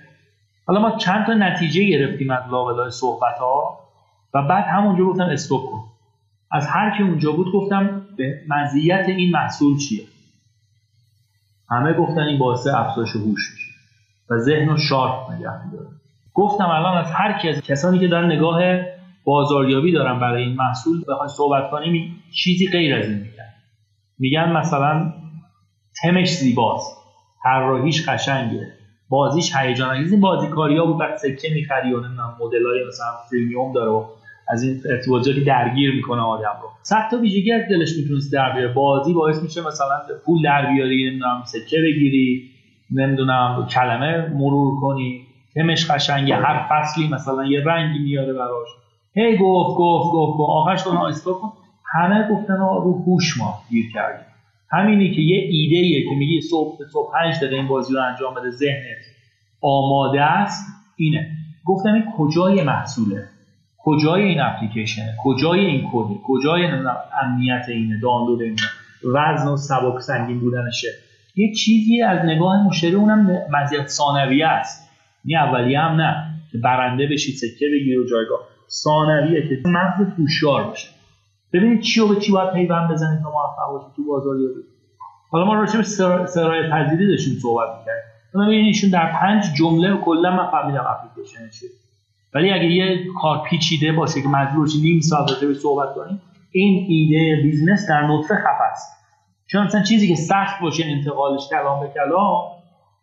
حالا 0.68 0.80
ما 0.80 0.98
چند 0.98 1.26
تا 1.26 1.34
نتیجه 1.34 1.84
گرفتیم 1.84 2.32
از 2.32 2.44
لابلای 2.52 2.92
صحبت 2.92 3.38
ها 3.40 3.80
و 4.34 4.42
بعد 4.42 4.66
همونجا 4.66 5.06
گفتم 5.06 5.24
استوب 5.24 5.62
کن. 5.72 5.84
از 6.52 6.68
هر 6.68 6.98
کی 6.98 7.04
اونجا 7.04 7.32
بود 7.32 7.54
گفتم 7.54 8.02
به 8.18 8.42
مزیت 8.50 9.06
این 9.08 9.32
محصول 9.32 9.78
چیه؟ 9.78 10.04
همه 11.70 11.94
گفتن 11.94 12.22
این 12.22 12.40
باعث 12.40 12.68
افزایش 12.68 13.16
هوش 13.16 13.52
میشه 13.54 13.72
و 14.30 14.38
ذهن 14.38 14.70
رو 14.70 14.78
شارپ 14.78 15.32
نگه 15.32 15.66
میداره. 15.66 15.88
گفتم 16.36 16.66
الان 16.66 16.98
از 16.98 17.12
هر 17.12 17.40
کی 17.40 17.50
از 17.50 17.62
کسانی 17.62 18.00
که 18.00 18.08
دارن 18.08 18.32
نگاه 18.32 18.62
بازاریابی 19.24 19.92
دارن 19.92 20.20
برای 20.20 20.44
این 20.44 20.56
محصول 20.56 21.02
بخوای 21.08 21.30
صحبت 21.30 21.72
کنیم 21.72 22.24
چیزی 22.32 22.68
غیر 22.68 22.96
از 22.96 23.10
این 23.10 23.18
میگن. 23.18 23.54
میگن 24.20 24.52
مثلا 24.52 25.14
تمش 26.04 26.30
زیباست. 26.30 26.98
طراحیش 27.44 28.10
قشنگه. 28.10 28.68
بازیش 29.10 29.56
هیجان 29.56 29.90
انگیز. 29.90 30.12
این 30.12 30.22
بازیکاریا 30.22 30.86
بود 30.86 30.98
بعد 30.98 31.18
سکه 31.18 31.54
می‌خری 31.54 31.94
و 31.94 32.00
نمی‌دونم 32.00 32.38
مدلای 32.40 32.88
مثلا 32.88 33.08
پریمیوم 33.32 33.74
داره 33.74 33.90
و 33.92 34.06
از 34.48 34.64
این 34.64 34.82
ارتباطاتی 34.90 35.44
درگیر 35.44 35.96
می‌کنه 35.96 36.22
آدم 36.22 36.56
رو. 36.62 36.70
صد 36.82 37.08
تا 37.12 37.18
ویژگی 37.18 37.52
از 37.52 37.62
دلش 37.70 37.98
می‌تونست 37.98 38.34
در 38.34 38.52
بیاره. 38.54 38.74
بازی 38.74 39.14
باعث 39.14 39.44
میشه 39.44 39.62
مثلا 39.62 39.96
پول 40.26 40.42
در 40.44 40.74
بیاری 40.74 41.10
نمی‌دونم 41.10 41.44
سکه 41.46 41.78
بگیری 41.78 42.50
نمی‌دونم 42.92 43.68
کلمه 43.74 44.30
مرور 44.34 44.82
کنی. 44.82 45.25
تمش 45.56 45.92
قشنگه. 45.92 46.36
هر 46.36 46.68
فصلی 46.70 47.08
مثلا 47.08 47.46
یه 47.46 47.64
رنگی 47.66 48.00
میاره 48.00 48.34
براش. 48.34 48.68
هی 49.14 49.38
گفت 49.38 49.78
گفت 49.78 50.14
گفت 50.14 50.38
گفت. 50.38 50.50
آخرش 50.50 50.84
کن 50.84 50.98
آیستا 50.98 51.34
کن. 51.34 51.54
همه 51.94 52.30
گفتن 52.32 52.58
رو 52.58 53.04
هوش 53.08 53.38
ما 53.38 53.62
گیر 53.70 53.86
کردیم. 53.94 54.26
همینی 54.72 55.16
که 55.16 55.22
یه 55.22 55.38
ایده 55.38 55.76
ایه 55.76 56.10
که 56.10 56.16
میگی 56.16 56.42
صبح 56.42 56.78
صبح 56.92 57.14
5 57.14 57.36
دقیقه 57.38 57.56
این 57.56 57.68
بازی 57.68 57.94
رو 57.94 58.02
انجام 58.02 58.34
بده 58.34 58.50
ذهنت 58.50 59.02
آماده 59.62 60.22
است 60.22 60.68
اینه. 60.98 61.32
گفتم 61.66 61.94
این 61.94 62.04
کجای 62.18 62.64
محصوله؟ 62.64 63.24
کجای 63.78 64.24
این 64.24 64.40
اپلیکیشن 64.42 65.06
کجای 65.24 65.60
این 65.60 65.90
کد 65.94 66.08
کجای 66.28 66.66
امنیت 67.24 67.66
اینه 67.68 68.00
دانلود 68.02 68.42
اینه؟ 68.42 68.56
وزن 69.14 69.48
و 69.48 69.58
سبک 69.58 70.00
سنگین 70.00 70.40
بودنشه. 70.40 70.88
یه 71.36 71.54
چیزی 71.54 72.02
از 72.02 72.26
نگاه 72.26 72.68
مشتری 72.68 72.94
اونم 72.94 73.30
مزیت 73.52 73.88
ثانویه 73.88 74.48
است. 74.48 74.85
این 75.26 75.38
اولیه 75.38 75.80
هم 75.80 76.02
نه. 76.02 76.36
که 76.52 76.58
برنده 76.58 77.08
بشی 77.08 77.32
سکه 77.32 77.66
بگیر 77.74 78.00
و 78.00 78.10
جایگاه. 78.10 78.40
ثانویه 78.70 79.50
که 79.50 79.70
مغز 79.70 80.16
توشار 80.18 80.64
باشه 80.64 80.88
ببینید 81.54 81.82
چی 81.82 82.00
و 82.00 82.08
به 82.08 82.16
چی 82.16 82.32
باید 82.32 82.54
پیوند 82.54 82.92
بزنید 82.92 83.22
تا 83.24 83.30
موفق 83.30 83.72
باشید 83.72 83.96
تو 83.96 84.04
بازاریابی 84.04 84.62
حالا 85.32 85.46
ما 85.46 85.54
راجع 85.54 85.78
به 85.78 85.84
سرایت 86.26 86.70
پذیری 86.72 87.08
داشتیم 87.08 87.34
صحبت 87.42 87.70
می‌کردیم. 87.80 88.46
ببینید 88.46 88.66
ایشون 88.66 88.90
در 88.90 89.12
پنج 89.12 89.44
جمله 89.58 89.98
کلا 89.98 90.32
من 90.32 90.52
فهمیدم 90.52 90.86
اپلیکیشن 90.88 91.50
چیه. 91.60 91.70
ولی 92.34 92.52
اگه 92.52 92.66
یه 92.66 93.08
کار 93.22 93.42
پیچیده 93.50 93.92
باشه 93.92 94.22
که 94.22 94.28
مجبور 94.28 94.68
نیم 94.82 95.00
ساعت 95.00 95.32
راجع 95.32 95.48
به 95.48 95.54
صحبت 95.54 95.96
کنیم 95.96 96.22
این 96.52 96.86
ایده 96.90 97.44
business 97.44 97.90
در 97.90 98.08
نطفه 98.08 98.36
خفه 98.36 98.64
است. 98.72 98.92
چون 99.48 99.66
مثلا 99.66 99.82
چیزی 99.82 100.08
که 100.08 100.16
سخت 100.16 100.62
باشه 100.62 100.86
انتقالش 100.86 101.50
کلام 101.50 101.80
به 101.80 101.88
کلام 101.94 102.44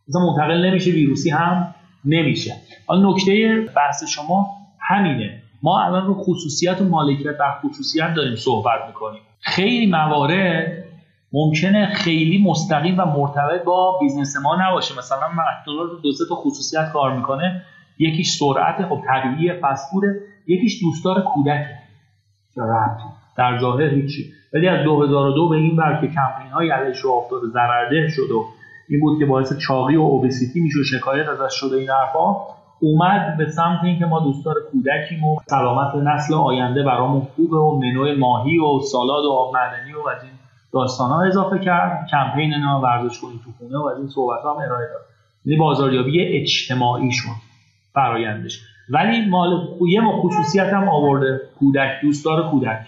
مثلا 0.08 0.20
منتقل 0.26 0.64
نمیشه 0.66 0.90
ویروسی 0.90 1.30
هم 1.30 1.71
نمیشه. 2.04 2.54
حالا 2.86 3.10
نکته 3.10 3.60
بحث 3.76 4.04
شما 4.04 4.46
همینه. 4.80 5.42
ما 5.62 5.84
الان 5.84 6.06
رو 6.06 6.14
خصوصیت 6.14 6.80
و 6.80 6.84
مالکیت 6.84 7.38
بر 7.38 7.58
خصوصیت 7.64 8.14
داریم 8.14 8.36
صحبت 8.36 8.80
می‌کنیم. 8.86 9.20
خیلی 9.40 9.86
موارد 9.86 10.84
ممکنه 11.32 11.86
خیلی 11.86 12.44
مستقیم 12.44 13.00
و 13.00 13.04
مرتبط 13.04 13.64
با 13.64 13.98
business 14.00 14.36
ما 14.36 14.56
نباشه. 14.68 14.98
مثلا 14.98 15.26
رو 15.66 16.00
دو 16.02 16.12
سه 16.12 16.24
تا 16.28 16.34
خصوصیت 16.34 16.92
کار 16.92 17.16
می‌کنه 17.16 17.62
یکیش 17.98 18.36
سرعت 18.38 18.88
خب 18.88 19.02
طبیعی 19.08 19.52
فست 19.52 19.81
فوده 19.81 20.20
یکیش 20.46 20.82
دوستدار 20.82 21.22
کودک. 21.22 21.66
در 23.36 23.58
ظاهر 23.60 23.94
هیچی. 23.94 24.32
ولی 24.54 24.68
از 24.68 24.84
2002 24.84 25.48
به 25.48 25.56
این 25.56 25.76
بر 25.76 26.00
که 26.00 26.06
کمپین 26.06 26.52
های 26.52 26.70
علیهش 26.70 27.02
راه 27.02 27.10
افتاد 27.10 27.40
ضررده 27.52 28.08
شد 28.08 28.30
و 28.30 28.44
این 28.92 29.00
بود 29.00 29.18
که 29.18 29.26
باعث 29.26 29.58
چاقی 29.58 29.96
و 29.96 30.00
obesity 30.00 30.60
میشه 30.60 30.82
شکایت 30.82 31.26
ازش 31.28 31.54
شده 31.54 31.76
این 31.76 31.90
حرفا. 31.90 32.36
اومد 32.80 33.36
به 33.36 33.50
سمت 33.50 33.84
اینکه 33.84 34.06
ما 34.06 34.20
دوستدار 34.20 34.54
کودکیم 34.72 35.24
و 35.24 35.36
سلامت 35.46 35.94
نسل 35.94 36.34
آینده 36.34 36.82
برامون 36.82 37.20
خوبه 37.20 37.56
و 37.56 37.78
منوی 37.78 38.14
ماهی 38.14 38.58
و 38.58 38.80
سالاد 38.80 39.24
و 39.24 39.30
آب 39.30 39.54
معدنی 39.54 39.92
و 39.92 40.08
از 40.08 40.22
این 40.22 40.32
داستان 40.72 41.10
ها 41.10 41.24
اضافه 41.24 41.58
کرد. 41.58 42.06
کمپین 42.10 42.50
نه 42.50 42.74
ورزش 42.74 43.20
کنید 43.20 43.40
تو 43.44 43.50
خونه 43.58 43.78
و 43.78 43.86
از 43.86 43.98
این 43.98 44.08
صحبت 44.08 44.40
هم 44.44 44.50
ارائه 44.50 44.86
داد. 44.86 45.02
یعنی 45.44 45.58
بازاریابی 45.58 46.20
اجتماعی 46.20 47.12
شد 47.12 47.28
فرایندش 47.94 48.60
ولی 48.90 49.28
مال 49.28 49.68
یه 49.88 50.02
خصوصیت 50.20 50.72
هم 50.72 50.88
آورده 50.88 51.40
کودک 51.58 51.90
دوستدار 52.02 52.50
کودک. 52.50 52.86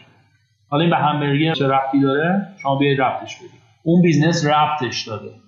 حالا 0.69 0.83
این 0.83 0.91
به 0.91 0.97
همبرگر 0.97 1.55
چه 1.55 1.69
ربطی 1.69 2.01
داره؟ 2.01 2.47
شما 2.63 2.77
بیاید 2.77 3.01
ربطش 3.01 3.37
بدید. 3.37 3.61
اون 3.83 4.03
business 4.03 4.47
ربطش 4.47 5.09
داده. 5.09 5.44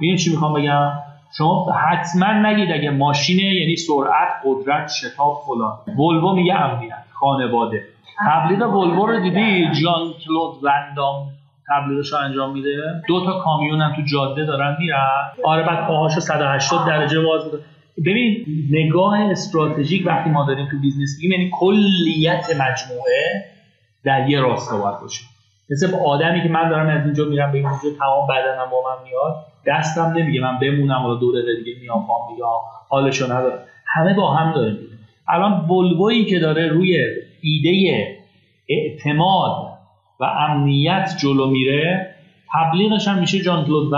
این 0.00 0.16
چی 0.16 0.30
می‌خوام 0.30 0.54
بگم؟ 0.54 0.92
شما 1.38 1.72
حتما 1.72 2.32
نگید 2.32 2.72
اگه 2.72 2.90
ماشینه 2.90 3.54
یعنی 3.54 3.76
سرعت 3.76 4.28
قدرت 4.44 4.90
شتاب 4.90 5.42
فلان. 5.46 5.96
ولوو 5.98 6.34
میگه 6.34 6.54
امنیت 6.54 7.04
خانواده. 7.12 7.82
تبلیغ 8.26 8.74
ولوو 8.74 9.06
رو 9.06 9.20
دیدی؟ 9.20 9.70
جان 9.82 10.12
کلود 10.26 10.54
وندام 10.62 11.28
تبلیغش 11.68 12.12
رو 12.12 12.18
انجام 12.18 12.52
میده. 12.52 13.02
دو 13.08 13.24
تا 13.24 13.40
کامیون 13.40 13.80
هم 13.80 13.92
تو 13.96 14.02
جاده 14.02 14.44
دارن 14.44 14.76
میرن. 14.78 15.32
آره 15.44 15.62
بعد 15.62 15.86
پاهاشو 15.86 16.20
180 16.20 16.86
درجه 16.86 17.20
باز 17.20 17.44
می‌کنه. 17.44 17.60
ببین 18.06 18.44
نگاه 18.70 19.20
استراتژیک 19.20 20.06
وقتی 20.06 20.30
ما 20.30 20.46
داریم 20.46 20.68
تو 20.70 20.78
business 20.82 21.16
میگیم 21.16 21.32
یعنی 21.32 21.50
کلیت 21.60 22.44
مجموعه 22.50 23.44
در 24.04 24.30
یه 24.30 24.40
راستا 24.40 24.78
باید 24.78 25.00
باشه. 25.00 25.24
مثل 25.70 25.94
آدمی 26.06 26.42
که 26.42 26.48
من 26.48 26.68
دارم 26.68 26.88
از 26.88 27.04
اینجا 27.04 27.24
میرم 27.24 27.52
به 27.52 27.58
اینجا 27.58 27.98
تمام 27.98 28.26
بدنم 28.26 28.70
با 28.70 28.76
من 28.82 29.02
میاد. 29.04 29.53
دستم 29.66 30.12
نمیگه 30.16 30.40
من 30.40 30.58
بمونم 30.58 31.04
و 31.04 31.14
دو 31.14 31.32
دقیقه 31.32 31.62
دیگه 31.64 31.80
میام 31.80 32.06
پام 32.06 32.32
میگه 32.32 32.44
حالشو 32.88 33.24
نداره 33.24 33.58
همه 33.86 34.14
با 34.14 34.34
هم 34.34 34.52
داره 34.52 34.70
میده 34.70 34.94
الان 35.28 35.68
ولویی 35.68 36.24
که 36.24 36.38
داره 36.38 36.68
روی 36.68 37.06
ایده 37.40 38.16
اعتماد 38.68 39.68
و 40.20 40.24
امنیت 40.24 41.16
جلو 41.22 41.50
میره 41.50 42.14
تبلیغش 42.52 43.08
هم 43.08 43.18
میشه 43.18 43.42
جان 43.42 43.64
کلود 43.64 43.92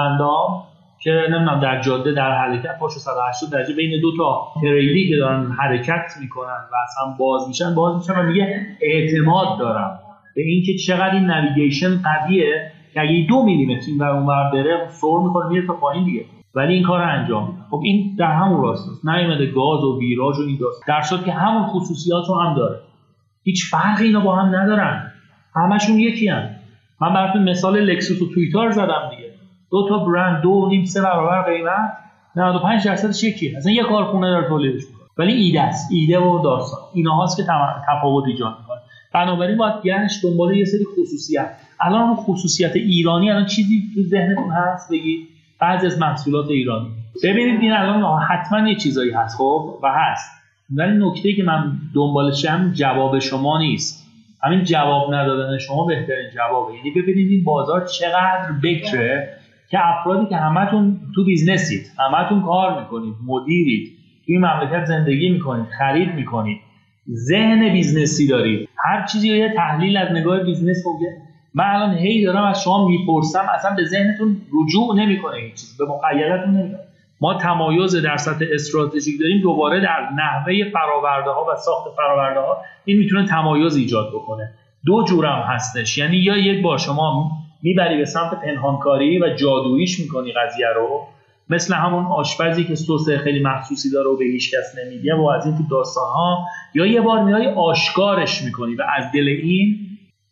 که 1.01 1.11
نمی‌دونم 1.11 1.61
در 1.61 1.81
جاده 1.81 2.13
در 2.13 2.31
حرکت 2.33 2.79
پاشو 2.79 2.99
180 2.99 3.51
درجه 3.51 3.75
بین 3.75 4.01
دو 4.01 4.17
تا 4.17 4.49
تریلی 4.61 5.09
که 5.09 5.17
دارن 5.17 5.53
حرکت 5.53 6.13
می‌کنن 6.21 6.65
و 6.73 6.77
اصلا 6.85 7.15
باز 7.19 7.49
میشن 7.49 7.75
باز 7.75 7.97
میشن 7.97 8.21
و 8.21 8.23
میگه 8.23 8.67
اعتماد 8.81 9.59
دارم. 9.59 10.01
به 10.35 10.43
اینکه 10.43 10.75
چقدر 10.75 11.15
این 11.15 11.31
نویگیشن 11.31 12.03
قویه 12.03 12.73
که 12.97 13.03
اگه 13.03 13.27
دو 13.29 13.43
میلیمتر 13.43 13.87
این 13.89 13.99
ور 13.99 14.09
اونور 14.09 14.51
بره 14.53 14.89
سر 14.89 15.19
می‌کنه 15.27 15.49
میره 15.49 15.67
تا 15.67 15.73
پایین 15.73 16.05
دیگه. 16.05 16.25
ولی 16.55 16.75
این 16.75 16.83
کار 16.83 17.03
انجام 17.03 17.49
میده. 17.49 17.63
خب 17.71 17.81
این 17.85 18.17
در 18.19 18.33
همون 18.33 18.63
راست 18.63 18.89
است. 18.89 19.07
نیومده 19.07 19.47
گاز 19.47 19.85
و 19.85 19.99
ویراج 20.01 20.39
و 20.39 20.43
این 20.43 20.59
داست 20.61 20.83
در 20.89 21.03
صورت 21.03 21.25
که 21.25 21.33
همون 21.33 21.63
خصوصیات 21.63 22.25
رو 22.29 22.35
هم 22.35 22.55
داره. 22.55 22.79
هیچ 23.45 23.71
فرقی 23.71 24.05
اینا 24.05 24.21
با 24.21 24.37
هم 24.37 24.57
ندارن. 24.57 25.13
همشون 25.55 25.99
یکی 25.99 26.29
هم. 26.29 26.51
من 27.01 27.15
براتون 27.15 27.51
مثال 27.51 27.81
لکسوس 27.81 28.23
و 28.23 28.35
تویتار 28.35 28.71
زدم 28.71 29.11
دیگه. 29.11 29.31
دو 29.71 29.89
تا 29.89 29.99
برند 29.99 30.43
دو 30.43 30.69
نیم 30.71 30.85
سه 30.85 31.03
برابر 31.03 31.43
قیمت. 31.43 31.97
95 32.37 32.87
درصدش 32.87 33.25
یکیه. 33.25 33.57
اصلا 33.57 33.73
یه 33.73 33.83
کارخونه 33.83 34.31
داره 34.31 34.49
تولیدش 34.49 34.83
می‌کنه. 34.91 35.09
ولی 35.19 35.33
ایده 35.33 35.63
است. 35.63 35.93
ایده 35.93 36.19
و 36.19 36.43
داستان. 36.43 36.81
اینا 36.95 37.15
هاست 37.15 37.37
که 37.37 37.43
تفاوت 37.89 38.25
ایجاد 38.27 38.55
بنابراین 39.17 39.57
باید 39.57 39.75
گشت 39.85 40.23
دنبال 40.23 40.57
یه 40.57 40.65
سری 40.65 40.85
خصوصیت. 40.85 41.51
الان 41.81 42.15
خصوصیت 42.15 42.77
ایرانی 42.77 43.31
الان 43.31 43.47
چیزی 43.47 43.83
تو 43.95 44.03
ذهنتون 44.03 44.51
هست؟ 44.51 44.93
بگید 44.93 45.29
بعضی 45.61 45.87
از 45.87 45.99
محصولات 45.99 46.51
ایرانی. 46.51 46.89
ببینید 47.25 47.61
این 47.61 47.73
الان 47.73 48.23
حتما 48.23 48.69
یه 48.69 48.75
چیزایی 48.75 49.11
هست 49.11 49.37
خب؟ 49.37 49.79
و 49.83 49.93
هست. 49.95 50.31
ولی 50.71 50.99
نکته 51.07 51.33
که 51.33 51.43
من 51.43 51.73
دنبالشم 51.95 52.73
جواب 52.75 53.19
شما 53.19 53.59
نیست. 53.59 54.07
همین 54.43 54.65
جواب 54.65 55.15
ندادن 55.15 55.59
شما 55.59 55.85
بهترین 55.85 56.31
جوابه. 56.35 56.75
یعنی 56.75 56.91
ببینید 56.91 57.31
این 57.31 57.45
بازار 57.45 57.87
چقدر 57.87 58.53
بکره 58.63 59.29
که 59.71 59.79
افرادی 59.87 60.27
که 60.27 60.37
همتون 60.37 61.01
تو 61.15 61.25
بیزنسید 61.25 61.91
همتون 61.99 62.43
کار 62.43 62.81
می‌کنید 62.81 63.15
مدیرید 63.27 63.93
توی 64.27 64.39
مملکت 64.39 64.85
زندگی 64.85 65.29
می‌کنید 65.29 65.67
خرید 65.79 66.15
می‌کنید. 66.15 66.59
ذهن 67.15 67.73
business 67.73 68.23
ی 68.23 68.29
دارید 68.29 68.69
هر 68.85 69.07
چیزی 69.07 69.37
یه 69.37 69.53
تحلیل 69.57 69.97
از 69.97 70.13
نگاه 70.13 70.41
business 70.41 70.87
ممکن 70.87 71.07
من 71.55 71.65
الان 71.65 71.95
هی 71.95 72.25
دارم 72.25 72.45
از 72.45 72.63
شما 72.63 72.89
می‌پرسم 72.89 73.47
اصلا 73.55 73.75
به 73.75 73.85
ذهنتون 73.85 74.37
رجوع 74.53 74.97
نمی‌کنه 74.97 75.37
این 75.37 75.51
چیز 75.51 75.77
به 75.79 75.85
مقیدتون 75.85 76.55
نمی‌کنه. 76.55 76.81
ما 77.21 77.35
تمایز 77.35 77.97
در 77.97 78.17
سطح 78.17 78.45
استراتژیک 78.53 79.21
داریم 79.21 79.43
دوباره 79.43 79.81
در 79.81 80.09
نحوه 80.17 80.71
فراورده 80.73 81.31
ها 81.31 81.47
و 81.53 81.57
ساخت 81.57 81.97
فراورده 81.97 82.41
ها 82.41 82.57
این 82.85 82.99
می‌تونه 82.99 83.27
تمایز 83.27 83.77
ایجاد 83.77 84.09
بکنه. 84.15 84.51
دو 84.87 85.05
جورم 85.05 85.43
هستش. 85.49 85.99
یعنی 85.99 86.17
یا 86.17 86.37
یک 86.37 86.63
بار 86.63 86.79
شما 86.79 87.31
می‌بری 87.63 87.97
به 87.97 88.05
سمت 88.05 88.41
پنهانکاری 88.45 89.19
و 89.19 89.35
جادوییش 89.35 90.01
می‌کنی 90.01 90.33
قضیه 90.33 90.67
رو 90.77 91.01
مثل 91.49 91.75
همون 91.75 92.05
آشپزی 92.05 92.65
که 92.65 92.75
سس 92.75 93.09
خیلی 93.25 93.43
مخصوصی 93.43 93.91
داره 93.91 94.09
و 94.09 94.17
به 94.17 94.25
هیچ 94.25 94.55
کس 94.55 94.79
نمیگه 94.79 95.15
و 95.15 95.27
از 95.27 95.47
این 95.47 95.57
تو 95.57 95.63
داستان 95.71 96.05
ها 96.05 96.45
یا 96.75 96.87
یه 96.87 97.01
بار 97.01 97.25
میای 97.25 97.47
آشکارش 97.47 98.43
می‌کنی 98.43 98.75
و 98.75 98.83
از 98.97 99.13
دل 99.13 99.29
این 99.29 99.79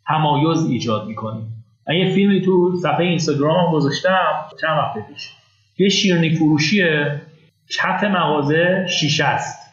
تمایز 0.06 0.66
ایجاد 0.70 1.06
می‌کنی. 1.06 1.42
من 1.88 1.94
یه 1.94 2.14
فیلمی 2.14 2.42
تو 2.42 2.76
صفحه 2.82 3.04
اینستاگرام 3.04 3.72
گذاشتم 3.72 4.44
چند 4.60 4.78
وقت 4.78 5.08
پیش. 5.08 5.30
یه 5.78 5.88
شیرنی 5.88 6.36
فروشیه 6.36 7.20
کف 7.78 8.04
مغازه 8.04 8.86
شیشه 8.88 9.24
است 9.24 9.64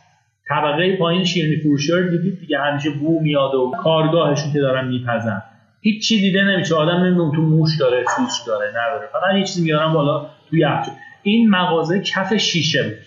طبقه 0.49 0.97
پایین 0.97 1.23
شیرنی 1.25 1.55
فروشی 1.57 1.91
رو 1.91 2.09
دیدید؟ 2.09 2.39
دیگه 2.39 2.59
همیشه 2.59 2.89
بو 2.89 3.19
میاد 3.21 3.55
و 3.55 3.71
کارگاهشون 3.83 4.53
که 4.53 4.59
دارن 4.59 4.87
میپزن. 4.87 5.41
هیچ 5.81 6.07
چی 6.07 6.21
دیده 6.21 6.41
نمیشه. 6.41 6.75
آدم 6.75 7.03
نمی‌دونه 7.03 7.35
تو 7.35 7.41
موش 7.41 7.69
داره 7.79 8.05
سوش 8.17 8.47
داره 8.47 8.69
نداره. 8.69 9.09
فقط 9.13 9.35
یه 9.37 9.43
چیزی 9.43 9.63
میارن 9.63 9.93
بالا 9.93 10.25
تو 10.49 10.57
یخچال 10.57 10.95
این 11.23 11.49
مغازه 11.49 12.01
کف 12.01 12.33
شیشه 12.33 12.83
بود. 12.83 12.97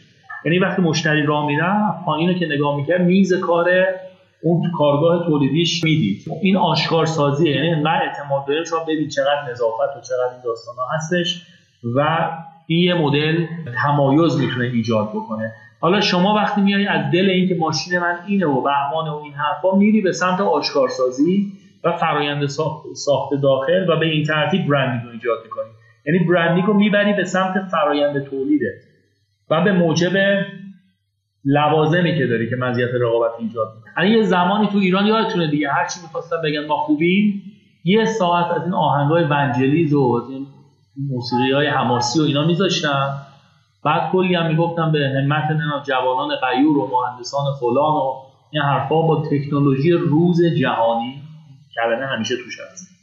یعنی 0.45 0.59
وقتی 0.59 0.83
مشتری 0.83 1.27
راه 1.27 1.47
میره 1.47 1.65
پایین 2.05 2.29
رو 2.29 2.39
که 2.39 2.47
نگاه 2.47 2.77
می‌کرد 2.77 3.01
میز 3.01 3.35
کار 3.35 3.71
اون 4.43 4.71
کارگاه 4.79 5.27
تولیدیش 5.27 5.85
می‌دید. 5.85 6.25
این 6.43 6.57
آشکار 6.57 7.07
سازیه 7.07 7.57
یعنی 7.57 7.89
اعتماد 7.89 8.47
داره 8.47 8.65
شما 8.65 8.85
ببین 8.85 9.09
چقدر 9.09 9.51
نظافت 9.51 9.97
و 9.97 10.01
چقدر 10.01 10.33
این 10.33 10.43
داستان 10.45 10.75
هستش 10.95 11.47
و 11.97 12.29
این 12.67 12.79
یه 12.79 12.95
مدل 12.95 13.47
تمایز 13.83 14.41
می‌تونه 14.41 14.65
ایجاد 14.65 15.09
بکنه. 15.09 15.53
حالا 15.81 16.01
شما 16.01 16.35
وقتی 16.35 16.61
میای 16.61 16.87
از 16.87 17.11
دل 17.13 17.31
اینکه 17.31 17.55
ماشین 17.55 17.99
من 17.99 18.19
اینه 18.27 18.47
و 18.47 18.61
بهمان 18.61 19.09
و 19.09 19.17
این 19.17 19.33
حرفا 19.33 19.77
میری 19.77 20.01
به 20.01 20.13
سمت 20.13 20.41
آشکارسازی 20.41 21.53
و 21.85 21.93
فرایند 21.93 22.47
ساخت 22.95 23.35
داخل 23.43 23.89
و 23.89 23.99
به 23.99 24.07
این 24.07 24.25
ترتیب 24.25 24.67
برندینگ 24.67 25.05
رو 25.05 25.11
ایجاد 25.11 25.39
می‌کنی. 25.45 25.71
یعنی 26.07 26.19
برندینگ 26.19 26.67
رو 26.67 26.75
می‌بری 26.75 27.13
به 27.13 27.25
سمت 27.25 27.55
فرایند 27.71 28.25
تولیده. 28.25 28.81
و 29.51 29.65
به 29.65 29.73
موجب 29.73 30.13
لوازمی 31.45 32.19
که 32.19 32.27
داری 32.27 32.51
که 32.51 32.57
مزیت 32.57 32.89
رقابت 33.01 33.31
ایجاد 33.39 33.69
می‌کنه. 33.77 34.11
یه 34.11 34.23
زمانی 34.23 34.67
تو 34.67 34.79
ایران 34.79 35.07
یادتونه 35.07 35.51
دیگه 35.51 35.69
هر 35.69 35.87
چی 35.87 36.01
می‌خواستن 36.03 36.37
بگن 36.45 36.67
ما 36.67 36.77
خوبیم 36.77 37.43
یه 37.85 38.05
ساعت 38.05 38.51
از 38.57 38.65
این 38.65 38.75
آهنگای 38.75 39.25
ونجلیز 39.25 39.95
و 39.95 40.21
از 40.23 40.31
این 40.31 40.47
موسیقی 41.11 41.67
حماسی 41.67 42.21
و 42.21 42.23
اینا 42.23 42.47
میذاشتن 42.47 43.09
بعد 43.85 44.13
کلی 44.13 44.35
هم 44.35 44.47
می‌گفتن 44.47 44.93
به 44.93 44.99
همت 44.99 45.85
جوانان 45.87 46.37
غیور 46.37 46.79
و 46.79 46.91
مهندسان 46.93 47.45
فلان 47.61 47.95
و 47.95 48.13
این 48.51 48.63
حرفا 48.63 49.03
با 49.03 49.27
تکنولوژی 49.31 49.93
روز 49.93 50.45
جهانی 50.61 51.23
کلمه 51.75 52.07
همیشه 52.07 52.35
توش 52.45 52.61
هست. 52.61 52.94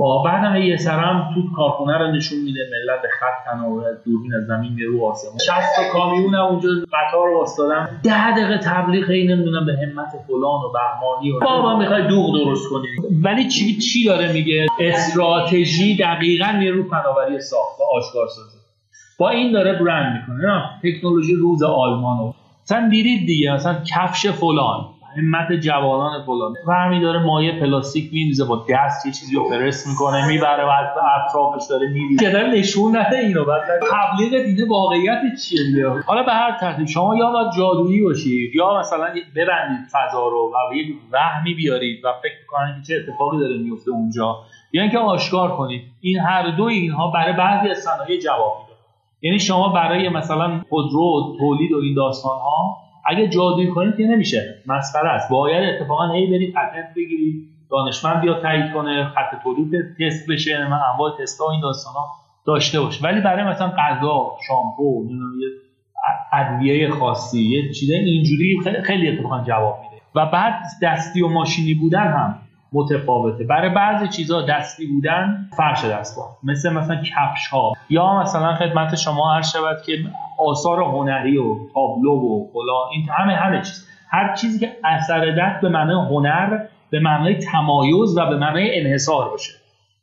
و 0.00 0.22
بعد 0.24 0.44
هم 0.44 0.56
یه 0.56 0.76
سرم 0.76 1.30
تو 1.34 1.40
کارخونه 1.56 1.98
رو 1.98 2.12
نشون 2.12 2.38
میده 2.38 2.60
ملت 2.60 3.02
به 3.02 3.08
خط 3.20 3.40
و 3.58 3.82
دوربین 4.04 4.34
از 4.34 4.46
زمین 4.46 4.78
رو 4.78 5.06
آسمون. 5.06 5.38
60 5.38 5.52
تا 5.76 5.82
کامیون 5.92 6.34
اونجا 6.34 6.68
قطار 6.68 7.28
واسطادم 7.28 7.88
10 8.04 8.30
دقیقه 8.30 8.58
تبلیغ 8.58 9.10
این 9.10 9.30
نمی‌دونم 9.30 9.66
به 9.66 9.72
همت 9.72 10.08
فلان 10.26 10.60
و 10.60 10.72
بهمانی 10.72 11.32
و 11.32 11.40
بابا 11.40 11.78
می‌خوای 11.78 12.08
دوغ 12.08 12.44
درست 12.44 12.70
کنی 12.70 12.86
ولی 13.22 13.48
چی 13.48 13.78
چی 13.78 14.04
داره 14.04 14.32
میگه؟ 14.32 14.66
استراتژی 14.80 15.96
دقیقا 15.96 16.52
میره 16.58 16.72
رو 16.72 16.82
فناوری 16.88 17.40
ساخت 17.40 17.80
و 17.80 17.82
آشکار 17.96 18.26
سازی 18.28 18.58
با 19.18 19.30
این 19.30 19.52
داره 19.52 19.72
برند 19.72 20.20
می‌کنه. 20.20 20.46
نه 20.46 20.62
تکنولوژی 20.82 21.34
روز 21.34 21.62
آلمان 21.62 22.18
و 22.18 22.32
مثلا 22.62 22.88
دیدید 22.88 23.26
دیگه 23.26 23.54
مثلا 23.54 23.76
کفش 23.94 24.26
فلان. 24.26 24.86
همت 25.16 25.52
جوانان 25.52 26.24
فلان 26.26 26.54
برمی 26.68 27.00
داره 27.00 27.18
مایه 27.18 27.60
پلاستیک 27.60 28.12
میریزه 28.12 28.44
با 28.44 28.66
دست 28.68 29.06
یه 29.06 29.12
چیزی 29.12 29.36
رو 29.36 29.48
پرس 29.50 29.86
می‌کنه 29.86 30.26
می‌بره 30.26 30.64
و 30.64 30.68
از 30.68 30.86
اطرافش 31.26 31.66
داره 31.70 31.88
میریزه. 31.88 32.30
داره 32.32 32.48
نشون 32.48 32.96
نده 32.96 33.18
اینو 33.18 33.44
بعد 33.44 33.62
تبلیغ 33.92 34.44
دیده 34.44 34.68
واقعیت 34.68 35.20
چیه؟ 35.42 35.64
دیگه 35.64 35.88
حالا 36.06 36.22
به 36.22 36.32
هر 36.32 36.58
ترتیب 36.60 36.86
شما 36.86 37.16
یا 37.16 37.30
باید 37.30 37.52
جادویی 37.56 38.02
باشید 38.02 38.54
یا 38.54 38.78
مثلا 38.78 39.06
ببندید 39.36 39.86
فضا 39.92 40.28
رو 40.28 40.52
و 40.54 40.74
یک 40.74 40.96
وهمی 41.12 41.54
بیارید 41.54 42.04
و 42.04 42.08
فکر 42.22 42.34
می‌کنن 42.40 42.74
که 42.80 42.86
چه 42.86 43.00
اتفاقی 43.00 43.38
داره 43.38 43.58
میفته 43.58 43.90
اونجا. 43.90 44.36
یا 44.72 44.82
اینکه 44.82 44.98
آشکار 44.98 45.56
کنید. 45.56 45.82
این 46.00 46.18
هر 46.20 46.50
دو 46.50 46.64
اینها 46.64 47.10
برای 47.10 47.32
بعضی 47.32 47.68
از 47.68 47.78
صنایع 47.78 48.20
جواب 48.20 48.56
میده 48.60 48.78
یعنی 49.22 49.38
شما 49.38 49.68
برای 49.68 50.08
مثلا 50.08 50.60
خودرو 50.68 51.36
تولید 51.38 51.72
و 51.72 51.76
این 51.76 51.94
داستان 51.94 52.38
ها 52.38 52.76
اگه 53.10 53.28
جادویی 53.28 53.68
کنید 53.68 53.96
که 53.96 54.02
نمیشه. 54.02 54.54
مسخره 54.66 55.10
است. 55.10 55.30
باید 55.30 55.74
اتفاقا 55.74 56.12
هی 56.12 56.26
برید 56.26 56.54
پتنت 56.54 56.94
بگیرید. 56.96 57.50
دانشمند 57.70 58.20
بیاد 58.20 58.42
تایید 58.42 58.72
کنه 58.72 59.04
خط 59.04 59.42
تولید 59.42 59.70
تست 60.00 60.30
بشه. 60.30 60.68
من 60.68 60.78
انواع 60.92 61.10
تست 61.22 61.40
ها 61.40 61.50
این 61.50 61.60
داستان 61.60 61.94
داشته 62.46 62.80
باشه. 62.80 63.04
ولی 63.04 63.20
برای 63.20 63.44
مثلا 63.44 63.68
غذا 63.68 64.36
شامپو 64.46 65.06
یه 65.40 65.48
ادویه 66.32 66.90
خاصی 66.90 67.42
یه 67.42 67.72
چیز 67.72 67.90
اینجوری 67.90 68.60
خیلی 68.84 69.08
اتفاقا 69.08 69.44
جواب 69.44 69.78
میده. 69.80 70.02
و 70.14 70.26
بعد 70.26 70.62
دستی 70.82 71.22
و 71.22 71.28
ماشینی 71.28 71.74
بودن 71.74 72.06
هم. 72.06 72.38
متفاوته. 72.72 73.44
برای 73.44 73.70
بعضی 73.70 74.08
چیزها 74.08 74.42
دستی 74.42 74.86
بودن 74.86 75.48
فرش 75.56 75.84
دستگاه 75.84 76.36
مثل 76.42 76.72
مثلا 76.72 76.96
کفش 76.96 77.48
ها 77.48 77.72
یا 77.90 78.20
مثلا 78.20 78.54
خدمت 78.54 78.94
شما 78.94 79.34
هر 79.34 79.42
شود 79.42 79.82
که 79.86 79.92
آثار 80.38 80.82
هنری 80.82 81.38
و 81.38 81.56
تابلو 81.74 82.12
و 82.12 82.46
فلان 82.52 82.88
این 82.92 83.08
همه 83.18 83.34
همه 83.34 83.58
چیز. 83.58 83.86
هر 84.10 84.34
چیزی 84.34 84.58
که 84.58 84.72
اثر 84.84 85.30
دست 85.38 85.60
به 85.62 85.68
معنای 85.68 86.06
هنر 86.06 86.58
به 86.90 87.00
معنای 87.00 87.34
تمایز 87.34 88.18
و 88.18 88.26
به 88.26 88.36
معنای 88.36 88.80
انحصار 88.80 89.28
باشه. 89.28 89.52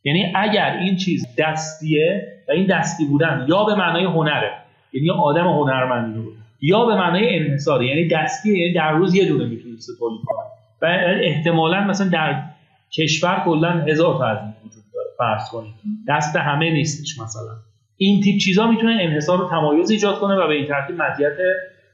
یعنی 0.03 0.33
اگر 0.35 0.77
این 0.81 0.95
چیز 0.95 1.35
دستیه 1.37 2.27
و 2.47 2.51
این 2.51 2.67
دستی 2.67 3.05
بودن 3.05 3.45
یا 3.49 3.63
به 3.63 3.75
معنای 3.75 4.05
هنره 4.05 4.51
یعنی 4.93 5.09
آدم 5.09 5.47
هنرمندی 5.47 6.19
رو 6.19 6.31
یا 6.61 6.85
به 6.85 6.95
معنای 6.95 7.39
انحصار 7.39 7.83
یعنی 7.83 8.07
دستیه 8.07 8.57
یعنی 8.59 8.73
در 8.73 8.91
روز 8.91 9.15
یه 9.15 9.27
دونه 9.27 9.45
می‌تونید 9.45 9.79
تولید 9.99 10.21
کنه 10.25 10.39
و 10.81 10.85
احتمالا 11.21 11.81
مثلا 11.81 12.09
در 12.09 12.41
کشور 12.93 13.41
کلا 13.45 13.71
هزار 13.71 14.17
تا 14.17 14.25
از 14.25 14.37
این 14.37 14.53
وجود 14.65 14.83
داره 14.93 15.07
فرض 15.17 15.49
کنید. 15.49 15.73
دست 16.07 16.35
همه 16.35 16.71
نیستش 16.71 17.19
مثلا. 17.19 17.51
این 17.97 18.21
تیپ 18.21 18.39
چیزا 18.39 18.67
می‌تونه 18.67 18.97
انحصار 19.01 19.41
و 19.41 19.49
تمایز 19.49 19.89
ایجاد 19.89 20.19
کنه 20.19 20.35
و 20.35 20.47
به 20.47 20.53
این 20.53 20.67
ترتیب 20.67 21.01
مزیت 21.01 21.37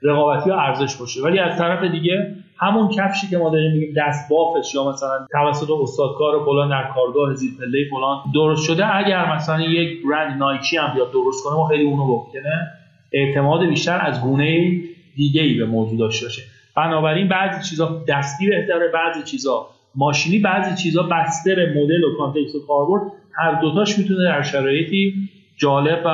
رقابتی 0.01 0.49
و 0.49 0.53
ارزش 0.53 0.95
باشه. 0.95 1.21
ولی 1.21 1.39
از 1.39 1.57
طرف 1.57 1.91
دیگه 1.91 2.35
همون 2.57 2.89
کفشی 2.89 3.27
که 3.27 3.37
ما 3.37 3.49
داریم 3.49 3.71
میگیم 3.71 3.93
دست 3.97 4.29
بافش 4.29 4.75
یا 4.75 4.89
مثلا 4.89 5.27
توسط 5.31 5.69
استادکار 5.81 6.45
فلان 6.45 6.69
در 6.69 6.91
کارگاه 6.95 7.33
زیر 7.33 7.51
پله 7.57 7.85
فلان 7.89 8.17
درست 8.33 8.63
شده 8.65 8.95
اگر 8.95 9.35
مثلا 9.35 9.61
یک 9.61 10.05
برند 10.05 10.37
نایکی 10.39 10.77
هم 10.77 10.93
بیاد 10.93 11.11
درست 11.11 11.43
کنه 11.43 11.53
ما 11.55 11.67
خیلی 11.67 11.83
اونو 11.83 12.05
ممکنه 12.05 12.67
اعتماد 13.11 13.65
بیشتر 13.65 13.99
از 14.01 14.21
گونه 14.21 14.71
دیگه 15.15 15.41
ای 15.41 15.53
به 15.53 15.65
موضوع 15.65 15.99
داشته 15.99 16.25
باشه. 16.25 16.41
بنابراین 16.75 17.27
بعضی 17.27 17.69
چیزا 17.69 18.03
دستی 18.07 18.49
بهتره 18.49 18.91
بعضی 18.93 19.23
چیزا 19.23 19.67
ماشینی 19.95 20.39
بعضی 20.39 20.83
چیزا 20.83 21.03
بسته 21.03 21.55
به 21.55 21.69
مدل 21.69 22.03
و 22.03 22.17
کانتکست 22.17 22.55
و 22.55 22.59
کاربرد 22.67 23.11
هر 23.33 23.61
دوتاش 23.61 23.99
می‌تونه 23.99 24.23
در 24.23 24.41
شرایطی 24.41 25.13
جالب 25.57 26.03
و 26.05 26.09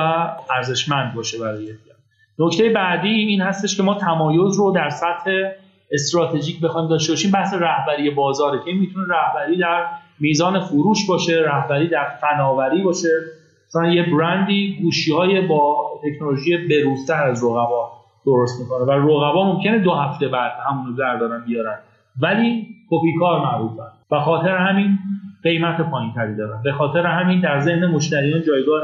ارزشمند 0.56 1.14
باشه 1.14 1.38
برای 1.38 1.68
نکته 2.38 2.68
بعدی 2.68 3.08
این 3.08 3.40
هستش 3.40 3.76
که 3.76 3.82
ما 3.82 3.94
تمایز 3.94 4.58
رو 4.58 4.72
در 4.72 4.90
سطح 4.90 5.30
استراتژیک 5.92 6.60
بخوایم 6.60 6.88
داشته 6.88 7.12
باشیم 7.12 7.30
بحث 7.30 7.54
رهبری 7.54 8.10
بازاره 8.10 8.60
که 8.64 8.72
می‌تونه 8.72 9.06
رهبری 9.14 9.56
در 9.56 9.84
میزان 10.20 10.60
فروش 10.60 11.06
باشه 11.06 11.42
رهبری 11.46 11.88
در 11.88 12.04
فناوری 12.20 12.82
باشه. 12.82 13.08
مثلا 13.68 13.92
یه 13.92 14.10
برندی 14.10 14.78
گوشی 14.82 15.12
های 15.12 15.40
با 15.40 15.90
تکنولوژی 16.02 16.56
بروزتر 16.56 17.22
از 17.22 17.44
رقبا 17.44 17.92
درست 18.26 18.60
می‌کنه 18.60 18.84
و 18.84 18.90
رقبا 18.90 19.52
ممکنه 19.52 19.78
دو 19.78 19.92
هفته 19.94 20.28
بعد 20.28 20.52
همون 20.70 20.86
رو 20.86 21.18
دارن 21.18 21.44
بیارن. 21.44 21.78
ولی 22.20 22.66
کپی 22.90 23.18
کار 23.18 23.40
معروفن 23.40 23.92
و 24.10 24.20
خاطر 24.20 24.56
همین 24.56 24.98
قیمت 25.42 25.80
پایین 25.80 26.12
تری 26.12 26.36
دارن. 26.36 26.62
به 26.62 26.72
خاطر 26.72 27.06
همین 27.06 27.40
در 27.40 27.60
ذهن 27.60 27.86
مشتریان 27.86 28.42
جایگاه 28.42 28.82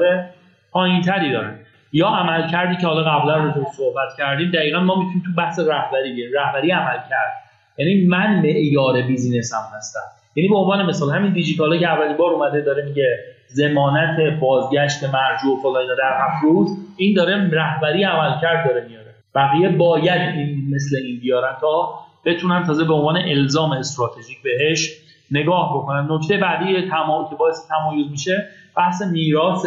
پایین 0.72 1.02
تری 1.02 1.32
دارن. 1.32 1.54
یا 1.92 2.08
عمل 2.08 2.48
کردی 2.50 2.76
که 2.76 2.86
حالا 2.86 3.02
قبلا 3.02 3.36
رو 3.36 3.50
صحبت 3.52 4.08
کردیم 4.18 4.50
دقیقا 4.50 4.80
ما 4.80 4.94
می‌تونیم 4.94 5.22
تو 5.26 5.32
بحث 5.36 5.58
رهبری 5.58 6.12
بیاریم 6.12 6.34
رهبری 6.36 6.70
عمل 6.70 6.98
کرد. 7.10 7.32
یعنی 7.78 8.06
من 8.06 8.38
معیار 8.38 9.02
بیزینسم 9.02 9.62
هستم. 9.76 10.00
یعنی 10.36 10.48
به 10.48 10.56
عنوان 10.56 10.86
مثال 10.86 11.14
همین 11.14 11.32
دیجیتاله 11.32 11.78
که 11.78 11.88
اولین 11.88 12.16
بار 12.16 12.32
اومده 12.32 12.60
داره 12.60 12.84
میگه 12.84 13.08
زمانت 13.48 14.40
بازگشت 14.40 15.04
مرجو 15.04 15.52
و 15.52 15.56
فلان 15.62 15.86
در 15.98 16.18
هفت 16.20 16.44
روز 16.44 16.68
این 16.96 17.14
داره 17.16 17.50
رهبری 17.52 18.04
عمل 18.04 18.40
کرد 18.40 18.68
داره 18.68 18.86
میاره. 18.88 19.14
بقیه 19.34 19.68
باید 19.68 20.20
این 20.20 20.74
مثل 20.74 20.96
این 21.04 21.20
بیارن 21.20 21.56
تا 21.60 21.94
بتونن 22.26 22.64
تازه 22.64 22.84
به 22.84 22.94
عنوان 22.94 23.16
الزام 23.16 23.72
استراتژیک 23.72 24.42
بهش 24.42 24.90
نگاه 25.30 25.78
بکنن. 25.78 26.06
نکته 26.10 26.36
بعدی 26.36 26.88
تما... 26.90 27.26
که 27.30 27.36
باعث 27.36 27.68
تمایز 27.68 28.10
میشه 28.10 28.48
بحث 28.76 29.02
میراث 29.02 29.66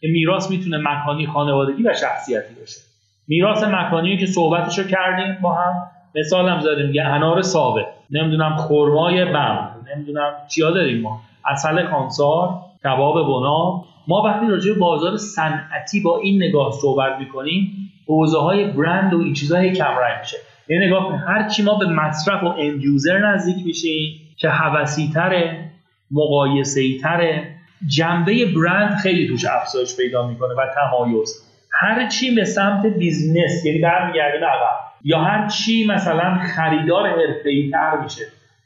که 0.00 0.08
میراث 0.08 0.50
می‌تونه 0.50 0.78
مکانی 0.78 1.26
خانوادگی 1.26 1.82
و 1.82 1.94
شخصیتی 1.94 2.54
باشه. 2.60 2.80
میراث 3.28 3.64
مکانی 3.64 4.18
که 4.18 4.26
صحبتش 4.26 4.78
رو 4.78 4.84
کردیم 4.84 5.38
با 5.42 5.52
هم. 5.52 5.90
مثال 6.14 6.48
هم 6.48 6.60
زدیم 6.60 6.94
یه 6.94 7.02
انار 7.02 7.42
ساوه. 7.42 7.82
نمی‌دونم 8.10 8.56
خرمای 8.56 9.24
بم 9.24 9.68
نمی‌دونم 9.96 10.32
چیا 10.48 10.70
داریم 10.70 11.00
ما. 11.00 11.20
اصل 11.46 11.82
کانسار 11.82 12.48
کباب 12.84 13.14
بنا. 13.14 13.84
ما 14.08 14.22
وقتی 14.22 14.46
راجع 14.46 14.72
بازار 14.78 15.16
صنعتی 15.16 16.00
با 16.00 16.18
این 16.18 16.42
نگاه 16.42 16.72
صحبت 16.72 17.18
می‌کنیم 17.18 17.92
حوزه 18.06 18.38
های 18.38 18.64
برند 18.64 19.14
و 19.14 19.20
این 19.20 19.32
چیزها 19.32 19.68
کم 19.68 19.84
رنگ 19.84 20.20
میشه. 20.20 20.36
یه 20.70 20.78
نگاه 20.86 21.08
کن. 21.08 21.18
هر 21.18 21.48
چی 21.48 21.62
ما 21.62 21.74
به 21.74 21.86
مصرف 21.86 22.42
و 22.42 22.46
end 22.46 22.84
user 22.84 23.18
نزدیک 23.18 23.66
میشیم 23.66 24.20
که 24.36 24.48
هوسی 24.48 25.10
تره 25.14 25.70
مقایسه 26.10 26.98
تره 26.98 27.54
جنبه 27.86 28.46
برند 28.46 28.94
خیلی 28.94 29.28
توش 29.28 29.44
افزایش 29.44 29.96
پیدا 29.96 30.28
می‌کنه 30.28 30.54
و 30.54 30.66
تمایز. 30.74 31.46
هر 31.80 32.08
چی 32.08 32.34
به 32.34 32.44
سمت 32.44 32.86
business 32.86 33.64
یعنی 33.64 33.78
برمیگردیم 33.78 34.44
عقب 34.44 34.80
یا 35.04 35.18
هر 35.18 35.48
چی 35.48 35.86
مثلا 35.86 36.38
خریدار 36.56 37.08
حرفه‌ای 37.08 37.70
تر 37.72 37.96
میشه 38.04 38.22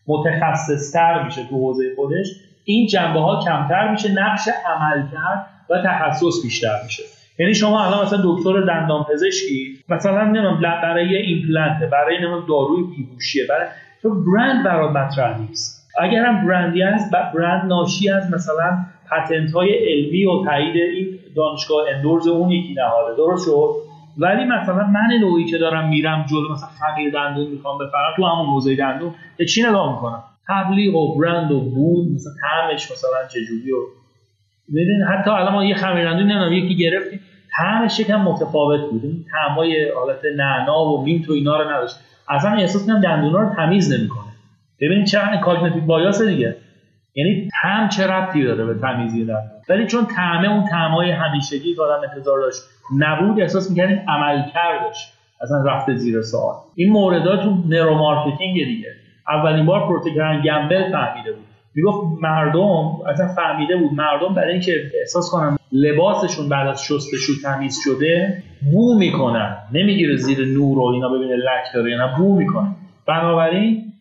متخصص 0.06 0.92
تر 0.92 1.22
میشه 1.22 1.44
تو 1.44 1.56
حوزه 1.56 1.84
خودش 1.96 2.26
این 2.64 2.86
جنبه 2.86 3.20
ها 3.20 3.44
کمتر 3.44 3.90
میشه 3.90 4.12
نقش 4.12 4.48
عملکرد 4.66 5.46
و 5.70 5.82
تخصص 5.84 6.42
بیشتر 6.42 6.82
میشه. 6.84 7.02
یعنی 7.38 7.54
شما 7.54 7.84
الان 7.84 8.06
مثلا 8.06 8.20
دکتر 8.24 8.60
دندان 8.60 9.04
پزشکی 9.12 9.78
مثلا 9.88 10.24
نمی‌دونم 10.24 10.60
برای 10.60 11.16
ایمپلنت 11.16 11.90
برای 11.92 12.18
نمی‌دونم 12.18 12.44
داروی 12.48 12.82
بیهوشیه 12.96 13.42
برای 13.48 13.66
تو 14.02 14.24
برند 14.24 14.64
برات 14.64 14.96
مطرح 14.96 15.40
نیست. 15.40 15.90
اگر 16.00 16.24
هم 16.24 16.46
برندی 16.46 16.82
هست 16.82 17.10
برند 17.34 17.68
ناشی 17.68 18.10
از 18.10 18.32
مثلا 18.32 18.78
patent 19.10 19.52
های 19.52 19.72
علمی 19.72 20.24
و 20.24 20.44
تایید 20.44 20.76
این 20.76 21.18
دانشگاه 21.36 21.84
endorse 21.94 22.26
اون 22.26 22.50
یکی 22.50 22.74
نهاده. 22.74 23.16
درست 23.16 23.44
شد؟ 23.44 23.74
ولی 24.18 24.44
مثلا 24.44 24.86
من 24.86 25.18
نوعی 25.20 25.44
که 25.44 25.58
دارم 25.58 25.88
میرم 25.88 26.26
جلو 26.30 26.52
مثلا 26.52 26.68
خمیر 26.68 27.12
دندون 27.12 27.46
می‌خوام 27.46 27.78
بخرم 27.78 28.12
تو 28.16 28.26
همون 28.26 28.46
حوزه 28.46 28.76
دندون 28.76 29.14
به 29.36 29.46
چی 29.46 29.62
نگاه 29.62 29.94
می‌کنم؟ 29.94 30.22
تبلیغ 30.48 30.94
و 30.94 31.18
برند 31.18 31.52
و 31.52 31.60
بو 31.60 32.14
مثلا 32.14 32.32
طعمش 32.42 32.90
مثلا 32.92 33.28
چجوری 33.28 33.72
و 33.72 33.76
ببین 34.72 35.02
حتی 35.02 35.30
الان 35.30 35.52
ما 35.52 35.64
یه 35.64 35.74
خمیر 35.74 36.04
دندون 36.04 36.26
نمی‌دونم 36.26 36.52
یکی 36.52 36.76
گرفتیم. 36.76 37.20
طعمش 37.56 38.00
یکم 38.00 38.20
متفاوت 38.20 38.90
بود. 38.90 39.04
این 39.04 39.24
طعمای 39.32 39.90
حالت 39.90 40.18
نعنا 40.36 40.84
و 40.84 41.04
mint 41.04 41.28
و 41.28 41.32
اینا 41.32 41.62
رو 41.62 41.70
نداشت. 41.70 41.96
اصلا 42.28 42.50
احساس 42.50 42.86
کنم 42.86 43.00
دندونا 43.00 43.38
رو 43.38 43.54
تمیز 43.56 43.92
نمی‌کنه. 43.92 44.24
ببینید 44.80 45.06
چقدر 45.06 45.36
cognitive 45.36 45.82
bias 45.82 46.22
دیگه. 46.22 46.56
یعنی 47.14 47.48
طعم 47.62 47.88
چه 47.88 48.06
ربطی 48.06 48.44
داره 48.44 48.64
به 48.64 48.74
تمیزی 48.74 49.24
دندون 49.24 49.50
ولی 49.68 49.86
چون 49.86 50.06
طعمه 50.06 50.48
اون 50.48 50.64
طعمای 50.64 51.10
همیشگی 51.10 51.74
که 51.74 51.82
آدم 51.82 52.08
انتظار 52.12 52.40
داشت 52.40 52.58
نبود 52.98 53.40
احساس 53.40 53.70
می‌کردیم 53.70 54.00
عمل 54.08 54.42
کردش 54.54 55.12
اصلا 55.42 55.62
رفته 55.62 55.96
زیر 55.96 56.22
سوال. 56.22 56.54
این 56.74 56.92
موردات 56.92 57.42
تو 57.42 57.56
neuromarketing 57.68 58.64
دیگه. 58.64 58.88
اولین 59.28 59.66
بار 59.66 59.80
Procter & 59.80 60.42
Gamble 60.42 60.92
فهمیده 60.92 61.32
بود. 61.32 61.46
می‌گفت 61.74 62.22
مردم 62.22 62.90
اصلا 63.08 63.28
فهمیده 63.28 63.76
بود 63.76 63.92
مردم 63.92 64.34
برای 64.34 64.52
اینکه 64.52 64.72
احساس 65.00 65.30
کنن 65.30 65.58
لباسشون 65.72 66.48
بعد 66.48 66.68
از 66.68 66.82
شستشو 66.84 67.32
تمیز 67.42 67.78
شده 67.84 68.42
بو 68.72 68.98
می‌کنن. 68.98 69.56
نمی‌گیره 69.72 70.16
زیر 70.16 70.46
نور 70.46 70.78
و 70.78 70.82
اینا 70.82 71.08
ببینه 71.08 71.36
لک 71.36 71.64
داره 71.74 71.90
یا 71.90 72.06
نه 72.06 72.16
بو 72.18 72.36
می‌کنه. 72.36 72.68
بنابراین 73.06 73.92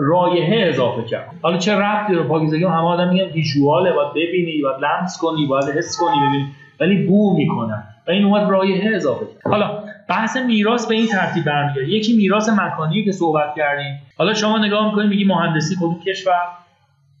رایحه 0.00 0.68
اضافه 0.68 1.02
کرد. 1.02 1.30
حالا 1.42 1.58
چه 1.58 1.74
ربطی 1.74 2.14
داره 2.14 2.28
پاکیزگی 2.28 2.64
همه 2.64 2.86
آدم 2.88 3.08
میگن 3.08 3.24
ویژواله 3.24 3.92
باید 3.92 4.10
ببینی 4.10 4.62
باید 4.62 4.76
لمس 4.80 5.18
کنی 5.18 5.46
باید 5.46 5.64
حس 5.64 5.96
کنی 6.00 6.28
ببینی. 6.28 6.46
ولی 6.80 7.06
بو 7.06 7.36
می‌کنن 7.36 7.84
و 8.08 8.10
این 8.10 8.24
اومد 8.24 8.50
رایحه 8.50 8.96
اضافه 8.96 9.26
کرد. 9.26 9.52
حالا 9.52 9.78
بحث 10.08 10.36
میراث 10.36 10.86
به 10.86 10.94
این 10.94 11.06
ترتیب 11.06 11.44
برمیگرده. 11.44 11.88
یکی 11.88 12.16
میراث 12.16 12.48
مکانی 12.48 13.04
که 13.04 13.12
صحبت 13.12 13.54
کردیم. 13.56 14.02
حالا 14.18 14.34
شما 14.34 14.58
نگاه 14.58 14.86
می‌کنید 14.86 15.08
میگی 15.08 15.24
مهندسی 15.24 15.74
کدوم 15.76 16.00
کشور؟ 16.06 16.63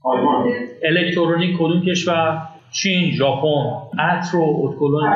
آلمان. 0.04 0.52
الکترونیک 0.82 1.56
کدوم 1.58 1.82
کشور؟ 1.82 2.38
چین 2.72 3.10
ژاپن. 3.10 3.98
عطر 3.98 4.36
و 4.36 4.42
اتکلون 4.62 5.08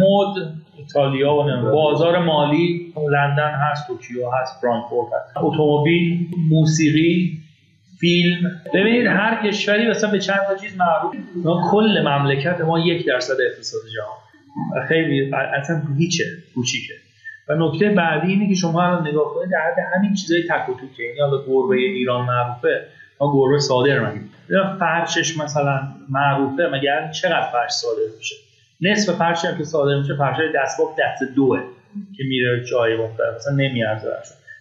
مد 0.00 0.52
ایتالیا 0.78 1.34
و 1.34 1.70
بازار 1.72 2.18
مالی 2.18 2.92
لندن 3.12 3.50
هست 3.50 3.86
توکیو 3.86 4.30
هست 4.30 4.60
فرانکفورت 4.60 5.12
هست. 5.12 5.36
اتومبیل 5.36 6.26
موسیقی 6.50 7.38
فیلم. 8.00 8.50
ببینید 8.74 9.06
هر 9.06 9.48
کشوری 9.48 9.90
مثلا 9.90 10.10
به 10.10 10.18
چند 10.18 10.40
تا 10.48 10.54
چیز 10.54 10.76
معروف. 10.78 11.14
کل 11.70 12.02
مملکت 12.08 12.60
ما 12.60 12.78
یک 12.78 13.06
درصد 13.06 13.36
اقتصاد 13.50 13.80
جهان. 13.94 14.84
خیلی 14.88 15.34
اصلا 15.34 15.82
هیچه 15.98 16.24
کوچیکه. 16.54 16.94
و 17.48 17.54
نکته 17.54 17.88
بعدی 17.88 18.32
اینه 18.32 18.48
که 18.48 18.54
شما 18.54 18.82
الان 18.82 19.08
نگاه 19.08 19.34
کنید 19.34 19.50
در 19.50 19.58
حد 19.58 19.78
همین 19.96 20.14
چیزای 20.14 20.42
تک 20.42 20.68
و 20.68 20.72
توکه. 20.72 21.02
یعنی 21.02 21.20
حالا 21.20 21.42
گربه 21.48 21.76
ایران 21.76 22.26
معروفه. 22.26 22.86
ما 23.20 23.32
گربه 23.32 23.58
صادر 23.58 23.98
میگیم. 23.98 24.30
فرشش 24.78 25.38
مثلا 25.38 25.80
معروفه 26.10 26.68
مگر 26.72 27.10
چقدر 27.10 27.50
فرش 27.52 27.70
صادر 27.70 28.16
میشه؟ 28.18 28.34
نصف 28.80 29.12
فرشی 29.12 29.46
هم 29.46 29.58
که 29.58 29.64
صادر 29.64 29.98
میشه 29.98 30.16
فرش 30.16 30.36
دستباف 30.54 30.88
دست 30.98 31.22
دوه 31.36 31.58
که 32.16 32.24
میره 32.28 32.64
جای 32.64 32.96
مختلف 32.96 33.36
مثلا 33.36 33.54
نمیارزه 33.54 34.08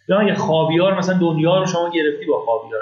یا 0.10 0.24
یه 0.24 0.34
خاویار 0.34 0.98
مثلا 0.98 1.18
دنیا 1.18 1.60
رو 1.60 1.66
شما 1.66 1.90
گرفتی 1.90 2.26
با 2.26 2.46
خاویار 2.46 2.82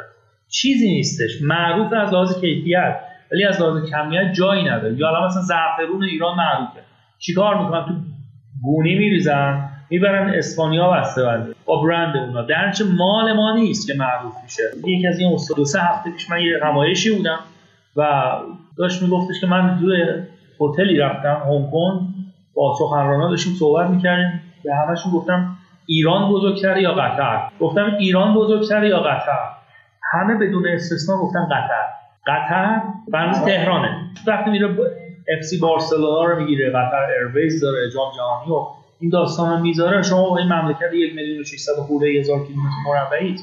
چیزی 0.49 0.89
نیستش. 0.89 1.41
معروف 1.41 1.93
از 1.93 2.13
لحاظ 2.13 2.39
کیفیت 2.41 2.99
ولی 3.31 3.45
از 3.45 3.61
لحاظ 3.61 3.89
کمیت 3.89 4.33
جایی 4.33 4.63
نداره. 4.63 4.93
یا 4.93 5.25
مثلا 5.25 5.41
زعفرون 5.41 6.03
ایران 6.03 6.37
معروفه. 6.37 6.79
چیکار 7.19 7.63
می‌کنن؟ 7.63 7.85
تو 7.85 7.93
گونی 8.63 8.95
میریزن. 8.95 9.69
می‌برن 9.91 10.29
اسپانیا 10.29 10.91
بسته 10.91 11.23
بنده 11.23 11.55
با 11.65 11.81
برند 11.81 12.17
اونا. 12.17 12.41
درنچه 12.41 12.83
مال 12.97 13.33
ما 13.33 13.55
نیست 13.55 13.87
که 13.87 13.93
معروف 13.97 14.33
میشه. 14.43 14.63
یکی 14.87 15.07
از 15.07 15.19
این 15.19 15.33
استاد 15.33 15.57
دو 15.57 15.65
سه 15.65 15.79
هفته 15.81 16.11
پیش 16.11 16.29
من 16.29 16.41
یه 16.41 16.59
همایشی 16.63 17.15
بودم 17.17 17.39
و 17.95 18.31
داشت 18.77 19.01
میگفتش 19.01 19.41
که 19.41 19.47
من 19.47 19.79
توی 19.79 20.03
هتلی 20.61 20.97
رفتم 20.97 21.41
هنگ 21.45 21.71
کنگ. 21.71 21.99
با 22.55 22.75
سخنرانا 22.79 23.29
داشتیم 23.29 23.53
صحبت 23.59 23.89
می‌کردیم. 23.89 24.41
به 24.63 24.75
همشون 24.75 25.11
گفتم 25.11 25.57
ایران 25.85 26.31
بزرگتره 26.31 26.81
یا 26.81 26.91
قطر؟ 26.93 27.41
گفتم 27.59 27.95
ایران 27.99 28.33
بزرگتره 28.33 28.89
یا 28.89 28.99
قطر؟ 28.99 29.39
همه 30.13 30.35
بدون 30.35 30.67
استثنا 30.67 31.17
گفتن 31.17 31.45
قطر. 31.45 31.83
قطر 32.27 32.81
بنز 33.13 33.45
تهرانه. 33.45 33.97
وقتی 34.27 34.49
میره 34.49 34.69
FC 35.37 35.59
بارسلونا 35.59 36.23
رو 36.23 36.39
می‌گیره 36.39 36.69
قطر 36.69 37.07
Airways 37.19 37.61
داره 37.61 37.89
جام 37.93 38.11
جهانی 38.17 38.51
و 38.51 38.80
این 39.01 39.09
داستان 39.09 39.49
رو 39.49 39.63
می‌ذاره. 39.63 40.01
شما 40.01 40.29
با 40.29 40.37
این 40.37 40.53
مملکت 40.53 40.93
یک 40.93 41.15
میلیون 41.15 41.41
و 41.41 41.43
600 41.43 41.71
خورده 41.73 42.07
هزار 42.19 42.47
کیلومتر 42.47 42.75
مربعی 42.85 43.35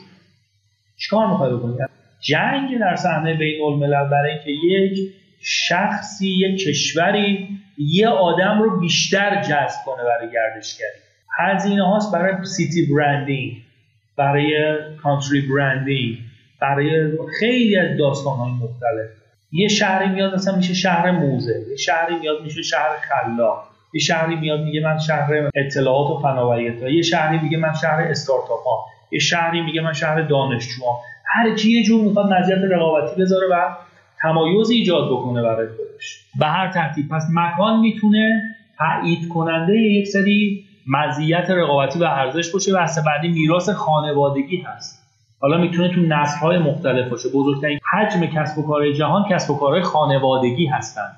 چیکار 0.96 1.26
می‌خوای 1.30 1.52
بکنید 1.52 1.78
جنگ 2.20 2.78
در 2.80 2.96
صحنه 2.96 3.34
بین 3.34 3.62
الملل 3.62 4.08
برای 4.08 4.30
اینکه 4.30 4.50
یک 4.50 5.14
شخصی 5.40 6.28
یک 6.28 6.68
کشوری 6.68 7.48
یه 7.78 8.08
آدم 8.08 8.62
رو 8.62 8.80
بیشتر 8.80 9.42
جذب 9.42 9.84
کنه 9.86 10.04
برای 10.04 10.32
گردشگری. 10.32 10.98
هزینه 11.38 11.88
هاست 11.88 12.12
برای 12.12 12.44
سیتی 12.44 12.86
برندینگ 12.86 13.52
برای 14.16 14.52
کانتری 15.02 15.40
برندینگ 15.40 16.18
برای 16.60 17.12
خیلی 17.40 17.76
از 17.76 17.98
داستان 17.98 18.36
های 18.36 18.50
مختلف. 18.50 19.10
یه 19.52 19.68
شهری 19.68 20.08
میاد 20.08 20.34
مثلا 20.34 20.56
میشه 20.56 20.74
شهر 20.74 21.10
موزه 21.10 21.64
یه 21.70 21.76
شهری 21.76 22.18
میاد 22.18 22.42
میشه 22.42 22.62
شهر 22.62 22.96
خلاق. 22.96 23.77
یه 23.92 24.00
شهری 24.00 24.36
میاد 24.36 24.60
میگه 24.60 24.80
من 24.80 24.98
شهر 24.98 25.50
اطلاعات 25.54 26.10
و 26.10 26.18
فناوری 26.18 26.94
یه 26.94 27.02
شهری 27.02 27.38
میگه 27.38 27.58
من 27.58 27.72
شهر 27.72 28.00
استارتاپ 28.00 28.64
ها 28.66 28.84
یه 29.12 29.18
شهری 29.18 29.60
میگه 29.60 29.80
من 29.80 29.92
شهر 29.92 30.22
دانشجو 30.22 30.82
هر 31.26 31.54
کی 31.54 31.70
یه 31.70 31.82
جور 31.82 32.04
می‌خواد 32.04 32.32
مزیت 32.32 32.58
رقابتی 32.70 33.20
بذاره 33.20 33.46
و 33.50 33.74
تمایز 34.22 34.70
ایجاد 34.70 35.08
بکنه 35.10 35.42
برای 35.42 35.66
خودش. 35.66 36.24
به 36.38 36.46
هر 36.46 36.72
ترتیب. 36.72 37.08
پس 37.08 37.26
مکان 37.34 37.80
می‌تونه 37.80 38.42
تایید 38.78 39.28
کننده 39.28 39.76
یک 39.76 40.06
سری 40.06 40.64
مزیت 40.86 41.50
رقابتی 41.50 41.98
و 41.98 42.04
ارزش 42.04 42.52
باشه 42.52 42.74
بحث 42.74 42.98
بعدی 42.98 43.28
میراث 43.28 43.70
خانوادگی 43.70 44.56
هست. 44.56 45.06
حالا 45.40 45.58
می‌تونه 45.58 45.94
تو 45.94 46.00
نسل 46.00 46.58
مختلف 46.58 47.08
باشه. 47.10 47.28
بزرگترین 47.34 47.78
حجم 47.92 48.26
کسب 48.26 48.58
و 48.58 48.66
کارهای 48.66 48.94
جهان 48.94 49.24
کسب 49.30 49.50
و 49.50 49.56
کارهای 49.56 49.82
خانوادگی 49.82 50.66
هستن. 50.66 51.10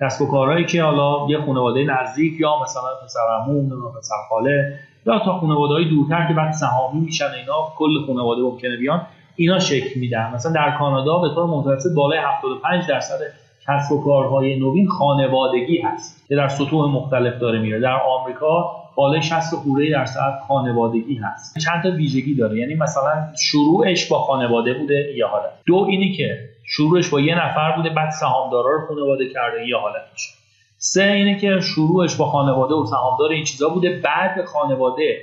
کسب 0.00 0.22
و 0.22 0.26
کارهایی 0.26 0.64
که 0.64 0.82
حالا 0.82 1.30
یه 1.30 1.38
خانواده 1.46 1.84
نزدیک 1.84 2.40
یا 2.40 2.62
مثلا 2.62 2.88
پسر 3.04 3.20
عمو 3.40 3.90
پسر 3.98 4.14
خاله 4.28 4.78
یا 5.06 5.18
تا 5.18 5.38
خانواده 5.38 5.74
های 5.74 5.84
دورتر 5.84 6.28
که 6.28 6.34
بعد 6.34 6.52
سهامی 6.52 7.00
میشن 7.00 7.24
اینا 7.40 7.72
کل 7.76 8.06
خانواده 8.06 8.42
ممکنه 8.42 8.76
بیان 8.76 9.06
اینا 9.36 9.58
شکل 9.58 10.00
میدن. 10.00 10.30
مثلا 10.34 10.52
در 10.52 10.76
کانادا 10.78 11.18
به 11.18 11.28
طور 11.34 11.46
متوسط 11.46 11.94
بالای 11.96 12.18
75 12.18 12.86
درصد 12.88 13.18
کسب 13.66 13.92
و 13.92 14.04
کارهای 14.04 14.60
نوین 14.60 14.88
خانوادگی 14.88 15.80
هست 15.80 16.28
که 16.28 16.36
در 16.36 16.48
سطوح 16.48 16.90
مختلف 16.90 17.38
داره 17.38 17.58
میره. 17.58 17.80
در 17.80 18.00
آمریکا 18.02 18.76
بالای 18.98 19.22
60 19.22 19.54
خورده 19.54 19.90
درصد 19.90 20.38
خانوادگی 20.48 21.14
هست. 21.14 21.58
چند 21.58 21.82
تا 21.82 21.90
ویژگی 21.90 22.34
داره. 22.34 22.58
یعنی 22.58 22.74
مثلا 22.74 23.28
شروعش 23.36 24.08
با 24.08 24.18
خانواده 24.18 24.74
بوده 24.74 25.14
یه 25.16 25.26
حالت 25.26 25.52
دو 25.66 25.86
اینی 25.88 26.12
که 26.12 26.38
شروعش 26.66 27.08
با 27.08 27.20
یه 27.20 27.46
نفر 27.46 27.72
بوده 27.76 27.90
بعد 27.90 28.10
سهامدارا 28.10 28.70
رو 28.70 28.86
خانواده 28.88 29.28
کرده 29.28 29.68
یه 29.68 29.76
حالتش 29.76 30.34
سه 30.76 31.02
اینه 31.02 31.38
که 31.38 31.60
شروعش 31.60 32.16
با 32.16 32.26
خانواده 32.26 32.74
و 32.74 32.86
سهامدار 32.86 33.30
این 33.30 33.44
چیزا 33.44 33.68
بوده. 33.68 34.00
بعد 34.04 34.44
خانواده 34.44 35.20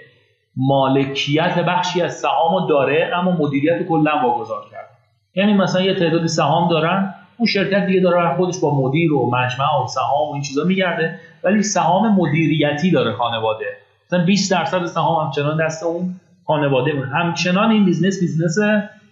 مالکیت 0.58 1.60
بخشی 1.60 2.02
از 2.02 2.14
سهام 2.14 2.68
داره 2.68 3.12
اما 3.14 3.32
مدیریت 3.32 3.88
کلا 3.88 4.12
واگذار 4.24 4.62
کرده. 4.72 4.90
یعنی 5.36 5.54
مثلا 5.54 5.82
یه 5.82 5.94
تعدادی 5.94 6.28
سهام 6.28 6.70
دارن 6.70 7.16
اون 7.38 7.48
شرکت 7.48 7.86
دیگه 7.86 8.00
داره 8.00 8.36
خودش 8.36 8.60
با 8.60 8.82
مدیر 8.82 9.13
و 9.13 9.32
مجمع 9.32 9.84
و 9.84 9.88
سهام 9.88 10.30
و 10.30 10.34
این 10.34 10.41
چیزا 10.41 10.63
میگرده 10.63 11.19
ولی 11.43 11.63
سهام 11.63 12.15
مدیریتی 12.15 12.91
داره 12.91 13.13
خانواده. 13.13 13.65
مثلا 14.08 14.26
20 14.26 14.52
درصد 14.52 14.86
سهام 14.86 15.26
همچنان 15.26 15.65
دست 15.65 15.84
اون 15.84 16.15
خانواده 16.48 16.93
مونه 16.93 17.15
همچنان 17.15 17.71
این 17.71 17.86
business 17.86 18.19
business 18.19 18.58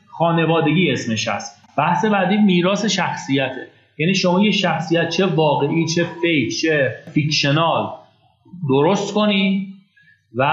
خانوادگی 0.07 0.91
اسمش 0.91 1.27
هست. 1.27 1.62
بحث 1.77 2.05
بعدی 2.05 2.38
میراث 2.38 2.86
شخصیته. 2.86 3.67
یعنی 3.97 4.15
شما 4.15 4.41
یه 4.41 4.51
شخصیت 4.51 5.09
چه 5.09 5.25
واقعی 5.25 5.86
چه 5.86 6.05
fake 6.21 6.62
چه 6.62 6.95
fictional 7.13 7.89
درست 8.69 9.13
کنی 9.13 9.73
و 10.36 10.45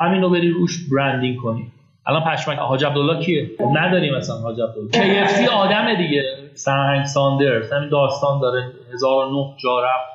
همین 0.00 0.22
رو 0.22 0.30
بری 0.30 0.48
روش 0.48 0.88
branding 0.92 1.36
کنی. 1.36 1.72
الان 2.06 2.24
پشمک 2.24 2.58
حاج 2.58 2.84
عبدالله 2.84 3.24
کیه؟ 3.24 3.50
نداریم 3.72 4.14
مثلا 4.14 4.36
حاج 4.36 4.60
عبدالله. 4.60 5.26
KFC 5.26 5.48
آدم 5.48 5.94
دیگه. 5.94 6.22
سرهنگ 6.54 7.04
ساندرز. 7.04 7.72
همین 7.72 7.88
داستان 7.88 8.40
داره. 8.40 8.62
1009 8.94 9.56
جا 9.62 9.80
رفت. 9.80 10.10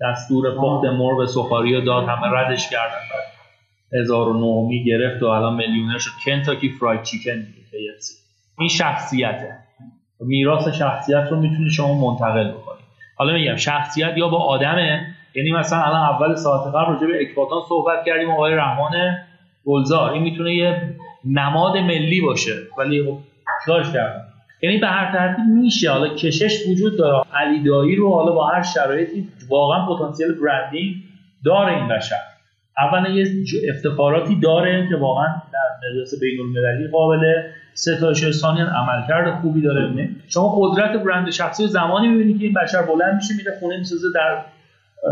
دستور 0.00 0.56
پخت 0.56 0.84
مرغ 0.84 1.24
سوخاری 1.24 1.84
داد. 1.84 2.04
همه 2.04 2.36
ردش 2.36 2.70
کردن. 2.70 2.92
بعد 2.92 4.02
1009 4.02 4.68
می 4.68 4.84
گرفت 4.84 5.22
و 5.22 5.26
الان 5.26 5.54
میلیونر 5.54 5.98
شد. 5.98 6.10
Kentucky 6.24 6.68
Fried 6.80 7.02
Chicken 7.02 7.30
دیگه 7.30 7.60
KFC 7.70 8.06
این 8.58 8.68
شخصیته. 8.68 9.56
میراث 10.20 10.68
شخصیت 10.68 11.28
رو 11.30 11.40
می‌تونی 11.40 11.70
شما 11.70 12.10
منتقل 12.10 12.50
بکنی. 12.50 12.80
حالا 13.16 13.32
میگم 13.32 13.56
شخصیت 13.56 14.12
یا 14.16 14.28
با 14.28 14.38
آدمه. 14.38 15.06
یعنی 15.34 15.52
مثلا 15.52 15.78
الان 15.78 16.14
اول 16.14 16.34
ساعت 16.34 16.74
قبل 16.74 16.92
راجع 16.92 17.06
به 17.06 17.20
اکباتان 17.20 17.60
صحبت 17.68 18.04
کردیم. 18.06 18.30
آقای 18.30 18.54
رحمان 18.54 18.92
گلزار. 19.66 20.12
این 20.12 20.22
می‌تونه 20.22 20.54
یه 20.54 20.94
نماد 21.24 21.76
ملی 21.76 22.20
باشه 22.20 22.52
ولی 22.78 23.04
خب 23.04 23.92
کردن 23.92 24.24
یعنی 24.62 24.78
به 24.78 24.86
هر 24.86 25.12
ترتیب 25.12 25.44
میشه. 25.44 25.90
حالا 25.90 26.08
کشش 26.14 26.66
وجود 26.70 26.98
داره. 26.98 27.24
علی 27.34 27.62
دایی 27.62 27.96
رو 27.96 28.14
حالا 28.14 28.32
با 28.32 28.46
هر 28.46 28.62
شرایطی 28.62 29.28
واقعا 29.48 29.86
پتانسیل 29.86 30.32
برندینگ 30.32 30.94
داره 31.44 31.76
این 31.76 31.88
بشر. 31.88 32.16
اولا 32.78 33.08
یه 33.08 33.26
افتخاراتی 33.68 34.40
داره 34.40 34.88
که 34.88 34.96
واقعا 34.96 35.26
در 35.26 35.88
مقیاس 35.88 36.20
بین 36.20 36.40
المللی 36.40 36.88
قابل 36.88 37.42
ستایش 37.74 38.30
ثانیا 38.30 38.66
عملکرد 38.66 39.40
خوبی 39.40 39.60
داره. 39.60 40.08
شما 40.28 40.58
قدرت 40.60 41.02
برند 41.02 41.30
شخصی 41.30 41.66
زمانی 41.66 42.08
می‌بینید 42.08 42.38
که 42.38 42.44
این 42.44 42.54
بشر 42.54 42.82
بلند 42.82 43.14
میشه 43.14 43.34
میره 43.36 43.52
خونه 43.60 43.76
می‌سازه 43.76 44.06
در 44.14 44.38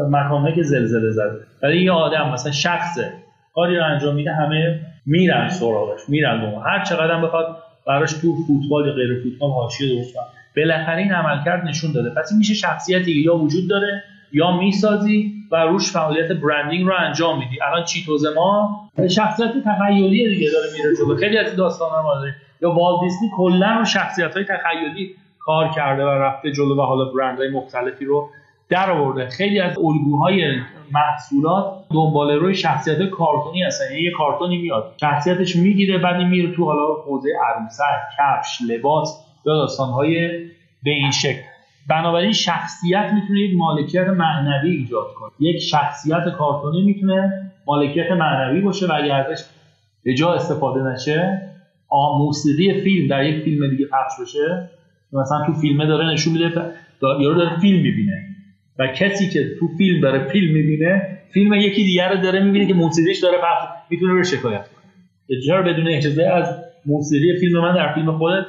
مکانهایی 0.09 0.55
که 0.55 0.62
زلزله 0.62 1.11
زده. 1.11 1.40
ولی 1.62 1.83
یه 1.85 1.92
آدم 1.92 2.31
مثلا 2.33 2.53
شخصه. 2.53 3.12
کاری 3.55 3.77
رو 3.77 3.85
انجام 3.85 4.14
میده 4.14 4.33
همه 4.33 4.81
میرن 5.09 5.49
سراغش 5.49 6.01
میرن 6.09 6.40
دو 6.40 6.61
هر 6.61 6.85
چقدر 6.85 7.21
بخواد 7.21 7.57
براش 7.87 8.12
تو 8.12 8.35
فوتبال 8.47 8.87
یا 8.87 8.92
غیر 8.92 9.23
فوتبال 9.23 9.51
حاشیه 9.51 9.97
درست 9.97 10.14
کنه. 10.14 10.25
بالاخره 10.57 10.97
این 10.97 11.12
عملکرد 11.12 11.64
نشون 11.64 11.92
داده. 11.92 12.11
پس 12.11 12.33
میشه 12.38 12.55
شخصیتی 12.55 13.12
یا 13.12 13.37
وجود 13.37 13.68
داره 13.71 14.03
یا 14.33 14.57
می‌سازی 14.57 15.33
و 15.51 15.57
روش 15.57 15.92
فعالیت 15.92 16.33
برندینگ 16.33 16.87
رو 16.87 16.92
انجام 16.99 17.38
میدی. 17.38 17.62
الان 17.62 17.85
چیتوز 17.85 18.27
ما 18.37 18.81
شخصیت 19.11 19.51
تخیلی 19.64 20.29
دیگه 20.29 20.51
داره 20.51 20.66
میره 20.77 20.97
جلو. 20.97 21.16
خیلی 21.16 21.38
از 21.38 21.57
داستانا 21.57 22.03
ما 22.03 22.14
داره. 22.14 22.35
یا 22.62 22.71
والت 22.71 23.01
دیسنی 23.01 23.31
کلا 23.37 23.79
رو 23.79 23.85
شخصیت 23.85 24.35
های 24.35 24.44
تخیلی 24.44 25.14
کار 25.38 25.68
کرده 25.68 26.05
و 26.05 26.09
رفته 26.09 26.53
جلو 26.53 26.77
و 26.77 26.81
حالا 26.81 27.05
برندهای 27.05 27.51
مختلفی 27.51 28.05
رو 28.05 28.31
در 28.69 28.91
آورده. 28.91 29.29
خیلی 29.29 29.61
از 29.61 29.79
الگوهای 29.79 30.61
محصولات 30.93 31.75
دنبال 31.95 32.31
روی 32.31 32.55
شخصیت 32.55 33.11
کارتونی 33.11 33.63
هستن. 33.63 33.85
یعنی 33.91 34.05
یه 34.05 34.11
کارتونی 34.11 34.59
میاد. 34.59 34.95
شخصیتش 35.01 35.57
می‌گیره 35.57 35.99
بعد 35.99 36.17
میره 36.23 36.53
تو 36.53 36.65
حالا 36.65 36.95
حوزه 37.07 37.29
عروسک 37.47 37.83
کفش 38.19 38.59
لباس 38.69 39.25
یا 39.47 39.55
داستانهای 39.55 40.29
به 40.83 40.91
این 40.91 41.11
شکل. 41.11 41.43
بنابراین 41.89 42.33
شخصیت 42.33 43.11
می‌تونه 43.15 43.41
یک 43.41 43.57
مالکیت 43.57 44.07
معنوی 44.07 44.71
ایجاد 44.71 45.07
کنه. 45.15 45.31
یک 45.41 45.59
شخصیت 45.59 46.29
کارتونی 46.39 46.83
می‌تونه 46.83 47.51
مالکیت 47.67 48.11
معنوی 48.13 48.61
باشه 48.61 48.87
و 48.87 48.93
اگر 48.93 49.15
ازش 49.15 49.45
به 50.05 50.15
جا 50.15 50.35
استفاده 50.35 50.81
نشه 50.81 51.43
موسیقی 52.19 52.81
فیلم 52.81 53.09
در 53.09 53.25
یک 53.25 53.45
فیلم 53.45 53.71
دیگه 53.71 53.87
پخش 53.87 54.21
بشه. 54.23 54.71
مثلا 55.13 55.47
تو 55.47 55.53
فیلمه 55.53 55.87
داره 55.87 56.07
نشون 56.07 56.33
میده 56.33 56.73
یارو 57.21 57.35
داره 57.35 57.61
فیلم 57.61 57.83
می‌بینه. 57.83 58.28
و 58.79 58.87
کسی 58.87 59.31
که 59.31 59.51
تو 59.61 59.69
فیلم 59.79 60.01
داره 60.01 60.29
فیلم 60.29 60.53
می‌بینه 60.53 61.19
فیلم 61.33 61.53
یکی 61.53 61.85
دیگر 61.85 62.12
رو 62.12 62.23
داره 62.23 62.41
می‌بینه 62.41 62.67
که 62.67 62.75
موسیقیش 62.75 63.19
داره 63.19 63.38
پخش 63.38 63.69
می‌تونه 63.91 64.12
رو 64.12 64.25
شکایت 64.25 64.69
کنه. 64.69 65.41
چرا 65.47 65.62
بدون 65.62 65.88
اجازه 65.88 66.23
از 66.23 66.64
موسیقی 66.87 67.41
فیلم 67.41 67.61
من 67.61 67.75
در 67.75 67.95
فیلم 67.95 68.19
خودت 68.19 68.45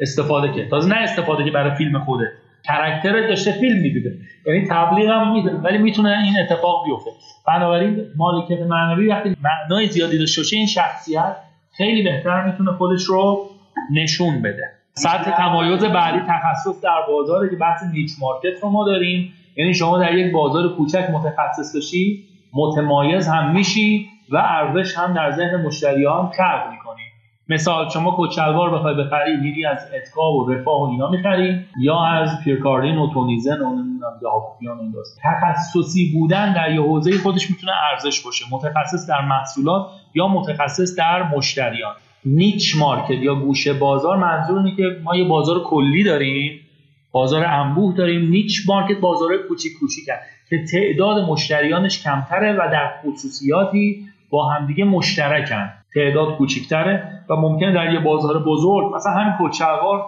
استفاده 0.00 0.52
کرد 0.52 0.68
تازه 0.68 0.88
نه 0.88 0.96
استفاده 0.96 1.44
که 1.44 1.50
برای 1.50 1.74
فیلم 1.74 1.98
خودت. 1.98 2.28
کرکتر 2.64 3.28
داشته 3.28 3.52
فیلم 3.52 3.76
می‌دیده 3.76 4.18
یعنی 4.46 4.66
تبلیغ 4.70 5.10
هم 5.10 5.32
میده 5.32 5.50
ولی 5.50 5.78
می‌تونه 5.78 6.18
این 6.24 6.34
اتفاق 6.40 6.84
بیفته. 6.86 7.10
بنابراین 7.46 8.04
مالکیت 8.16 8.60
معنوی 8.60 9.08
وقتی 9.08 9.36
معنای 9.42 9.86
زیادی 9.86 10.18
داشته 10.18 10.40
باشه 10.40 10.56
این 10.56 10.66
شخصیت 10.66 11.36
خیلی 11.76 12.02
بهتر 12.02 12.46
می‌تونه 12.46 12.72
خودش 12.72 13.02
رو 13.02 13.50
نشون 13.92 14.42
بده. 14.42 14.62
سطح 14.94 15.36
تمایز 15.36 15.84
بعدی 15.84 16.18
تخصص 16.18 16.80
در 16.82 17.00
بازار 17.08 17.48
که 17.48 17.56
بحث 17.56 17.82
نیچ 17.92 18.10
مارکت 18.20 18.62
رو 18.62 18.70
ما 18.70 18.86
داریم. 18.86 19.32
یعنی 19.56 19.74
شما 19.74 19.98
در 19.98 20.14
یک 20.14 20.32
بازار 20.32 20.76
کوچک 20.76 21.10
متخصص 21.10 21.76
بشی 21.76 22.24
متمایز 22.54 23.28
هم 23.28 23.52
میشی 23.52 24.06
و 24.32 24.36
ارزش 24.36 24.98
هم 24.98 25.14
در 25.14 25.32
ذهن 25.32 25.62
مشتریان 25.66 26.30
خلق 26.30 26.70
می‌کنی. 26.70 27.02
مثال 27.48 27.88
شما 27.88 28.16
کچلوار 28.18 28.74
بخوای 28.74 28.94
بخری 28.94 29.36
میری 29.36 29.66
از 29.66 29.78
اتکا 29.96 30.32
و 30.32 30.52
رفاه 30.52 30.80
و 30.80 30.84
اینا 30.84 31.10
می‌خری 31.10 31.60
یا 31.80 32.04
از 32.04 32.28
پیرکاردین 32.44 32.98
و 32.98 33.12
تونیزن 33.14 33.60
و 33.60 33.70
نمی‌دونم 33.70 34.12
یاکوبیان 34.22 34.78
این 34.78 34.94
تخصصی 35.22 36.12
بودن 36.12 36.52
در 36.52 36.74
یه 36.74 36.80
حوزه 36.80 37.18
خودش 37.18 37.50
می‌تونه 37.50 37.72
ارزش 37.92 38.20
باشه. 38.20 38.44
متخصص 38.50 39.08
در 39.08 39.20
محصولات 39.20 39.86
یا 40.14 40.28
متخصص 40.28 40.98
در 40.98 41.22
مشتریان. 41.22 41.94
نیچ 42.24 42.76
مارکت 42.78 43.10
یا 43.10 43.34
گوشه 43.34 43.72
بازار 43.72 44.16
منظور 44.16 44.70
که 44.76 44.82
ما 45.04 45.16
یه 45.16 45.24
بازار 45.24 45.64
کلی 45.64 46.04
داریم 46.04 46.60
بازار 47.16 47.44
انبوه 47.44 47.94
داریم. 47.94 48.30
نیچ 48.30 48.68
مارکت 48.68 49.00
بازار 49.00 49.36
کوچیک 49.48 49.72
کوچیک 49.80 50.04
که 50.50 50.64
تعداد 50.72 51.30
مشتریانش 51.30 52.02
کمتره 52.02 52.52
و 52.52 52.70
در 52.72 52.90
خصوصیاتی 53.02 54.04
با 54.30 54.48
همدیگه 54.48 54.84
مشترکن. 54.84 55.70
تعداد 55.94 56.36
کوچیکتره 56.36 57.22
و 57.30 57.36
ممکنه 57.36 57.72
در 57.72 57.92
یه 57.92 58.00
بازار 58.00 58.44
بزرگ 58.44 58.94
مثلا 58.94 59.12
همین 59.12 59.32
کوچلوار 59.38 60.06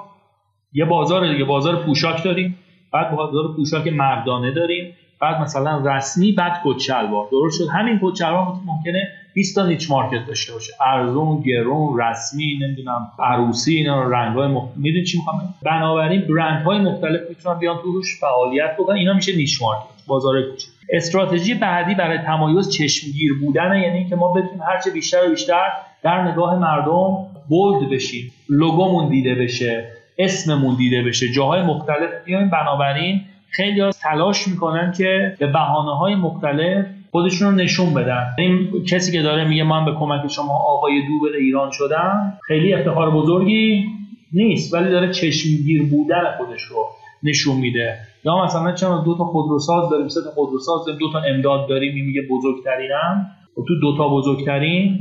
یه 0.72 0.84
بازار 0.84 1.32
دیگه 1.32 1.44
بازار 1.44 1.76
پوشاک 1.76 2.24
داریم. 2.24 2.58
بعد 2.92 3.16
بازار 3.16 3.56
پوشاک 3.56 3.88
مردانه 3.88 4.50
داریم. 4.50 4.94
بعد 5.20 5.40
مثلا 5.40 5.96
رسمی 5.96 6.32
بعد 6.32 6.60
کچلوار 6.64 7.28
درست 7.30 7.58
شد. 7.58 7.68
همین 7.72 7.98
کچلوار 8.02 8.46
ممکنه 8.66 9.08
20 9.38 9.54
تا 9.54 9.66
نیچ 9.66 9.90
مارکت 9.90 10.26
داشته 10.26 10.52
باشه. 10.52 10.72
ارزون 10.86 11.40
گرون 11.40 12.00
رسمی 12.00 12.58
نمی‌دونم 12.62 13.08
عروسی 13.18 13.74
اینا 13.74 14.02
رنگ‌های 14.02 14.48
مختلف 14.48 14.76
می‌دونی 14.76 15.04
چی 15.04 15.18
می‌خوام 15.18 15.54
بنابراین 15.62 16.20
برندهای 16.20 16.78
مختلف 16.78 17.20
می‌تونن 17.28 17.58
بیان 17.58 17.76
توش 17.82 18.20
فعالیت 18.20 18.76
بکنن. 18.78 18.96
اینا 18.96 19.12
میشه 19.12 19.36
نیچ 19.36 19.62
مارکت 19.62 20.06
بازار 20.06 20.42
کوچیک. 20.42 20.68
استراتژی 20.92 21.54
بعدی 21.54 21.94
برای 21.94 22.18
تمایز 22.18 22.70
چشمگیر 22.70 23.32
بودن 23.40 23.78
یعنی 23.82 24.08
که 24.08 24.16
ما 24.16 24.28
بتونیم 24.32 24.62
هرچه 24.68 24.90
بیشتر 24.90 25.26
و 25.26 25.30
بیشتر 25.30 25.68
در 26.02 26.32
نگاه 26.32 26.58
مردم 26.58 27.16
بولد 27.48 27.90
بشیم. 27.90 28.32
لوگومون 28.48 29.08
دیده 29.08 29.34
بشه 29.34 29.88
اسممون 30.18 30.76
دیده 30.76 31.02
بشه 31.02 31.32
جاهای 31.32 31.62
مختلف 31.62 32.10
بیایم. 32.24 32.50
بنابراین 32.50 33.20
خیلی 33.50 33.92
تلاش 34.02 34.48
می‌کنن 34.48 34.92
که 34.92 35.36
به 35.38 35.46
بحانه 35.46 35.96
های 35.96 36.14
مختلف 36.14 36.86
خودشون 37.10 37.48
رو 37.48 37.54
نشون 37.54 37.94
بدن. 37.94 38.26
این 38.38 38.84
کسی 38.84 39.12
که 39.12 39.22
داره 39.22 39.48
میگه 39.48 39.64
من 39.64 39.84
به 39.84 39.92
کمک 39.98 40.30
شما 40.30 40.54
آقای 40.54 41.02
دوبل 41.08 41.36
ایران 41.36 41.70
شدم 41.70 42.38
خیلی 42.46 42.74
افتخار 42.74 43.10
بزرگی 43.10 43.84
نیست 44.32 44.74
ولی 44.74 44.90
داره 44.90 45.12
چشمگیر 45.12 45.82
بودن 45.90 46.24
خودش 46.38 46.62
رو 46.62 46.86
نشون 47.22 47.56
میده. 47.56 47.98
یا 48.24 48.44
مثلا 48.44 48.72
چون 48.72 49.04
دو 49.04 49.18
تا 49.18 49.24
خودروساز 49.24 49.90
داریم 49.90 50.08
سه 50.08 50.20
تا 50.24 50.30
خودروساز 50.30 50.84
دو 51.00 51.12
تا 51.12 51.20
امداد 51.20 51.68
داریم 51.68 52.06
میگه 52.06 52.22
بزرگترینم. 52.30 53.30
و 53.58 53.60
تو 53.68 53.80
دو 53.80 53.96
تا 53.96 54.08
بزرگترین 54.08 54.98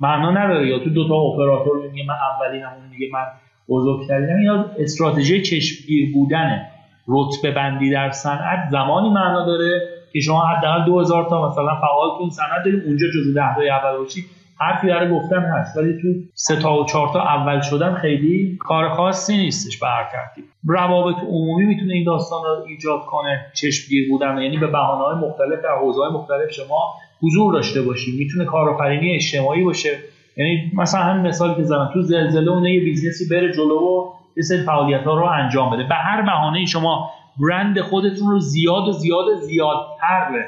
معنا 0.00 0.30
نداره 0.30 0.68
یا 0.68 0.78
تو 0.78 0.90
دو 0.90 1.08
تا 1.08 1.14
اپراتور 1.14 1.90
میگه 1.90 2.04
من 2.08 2.14
اولینم 2.14 2.72
اون 2.76 2.90
میگه 2.90 3.12
من 3.12 3.24
بزرگترینم. 3.68 4.42
یا 4.42 4.70
استراتژی 4.78 5.42
چشمگیر 5.42 6.12
بودنه. 6.14 6.68
رتبه 7.08 7.50
بندی 7.50 7.90
در 7.90 8.10
صنعت 8.10 8.68
زمانی 8.70 9.08
معنا 9.08 9.46
داره. 9.46 9.95
که 10.16 10.20
شما 10.20 10.46
حداقل 10.46 10.84
2000 10.84 11.28
تا 11.28 11.48
مثلا 11.48 11.80
فعال 11.80 12.18
تو 12.18 12.30
صنعت 12.30 12.64
داریم 12.64 12.82
اونجا 12.86 13.06
جزو 13.06 13.34
ده 13.34 13.54
تا 13.54 13.62
اول 13.62 13.98
باشی 13.98 14.24
حرفی 14.60 14.86
برای 14.86 15.10
گفتن 15.10 15.40
هست. 15.40 15.76
ولی 15.76 15.92
تو 16.02 16.08
سه 16.34 16.56
تا 16.56 16.80
و 16.80 16.84
چهار 16.84 17.08
تا 17.08 17.20
اول 17.20 17.60
شدن 17.60 17.94
خیلی 17.94 18.56
کار 18.60 18.88
خاصی 18.88 19.36
نیستش 19.36 19.78
به 19.78 19.86
هر 19.86 20.04
ترتیب. 20.12 20.44
روابط 20.68 21.16
عمومی 21.16 21.64
می‌تونه 21.64 21.94
این 21.94 22.04
داستان 22.04 22.42
رو 22.44 22.64
ایجاد 22.68 23.00
کنه 23.00 23.46
چشمگیر 23.54 24.08
بودن 24.10 24.38
یعنی 24.38 24.56
به 24.56 24.66
بهانه 24.66 25.04
های 25.04 25.14
مختلف 25.14 25.62
در 25.62 25.78
حوزه 25.82 26.00
های 26.00 26.12
مختلف 26.12 26.50
شما 26.50 26.94
حضور 27.22 27.52
داشته 27.52 27.82
باشی. 27.82 28.18
می‌تونه 28.18 28.44
کارآفرینی 28.44 29.14
اجتماعی 29.14 29.64
باشه. 29.64 29.90
یعنی 30.36 30.72
مثلا 30.74 31.00
همین 31.00 31.26
مثالی 31.26 31.54
که 31.54 31.62
زدم 31.62 31.90
تو 31.92 32.02
زلزله 32.02 32.50
اون 32.50 32.64
یه 32.64 32.80
business 32.84 33.28
ی 33.28 33.34
بره 33.34 33.52
جلو 33.52 33.78
و 33.78 34.12
یه 34.36 34.42
سری 34.42 34.62
فعالیت 34.62 35.04
ها 35.04 35.14
رو 35.14 35.26
انجام 35.26 35.70
بده. 35.70 35.82
به 35.82 35.94
هر 35.94 36.22
بهانه 36.22 36.64
شما 36.64 37.10
برند 37.40 37.80
خودتون 37.80 38.30
رو 38.30 38.38
زیاد 38.38 38.88
و 38.88 38.92
زیاد 38.92 39.40
زیادتر 39.40 40.44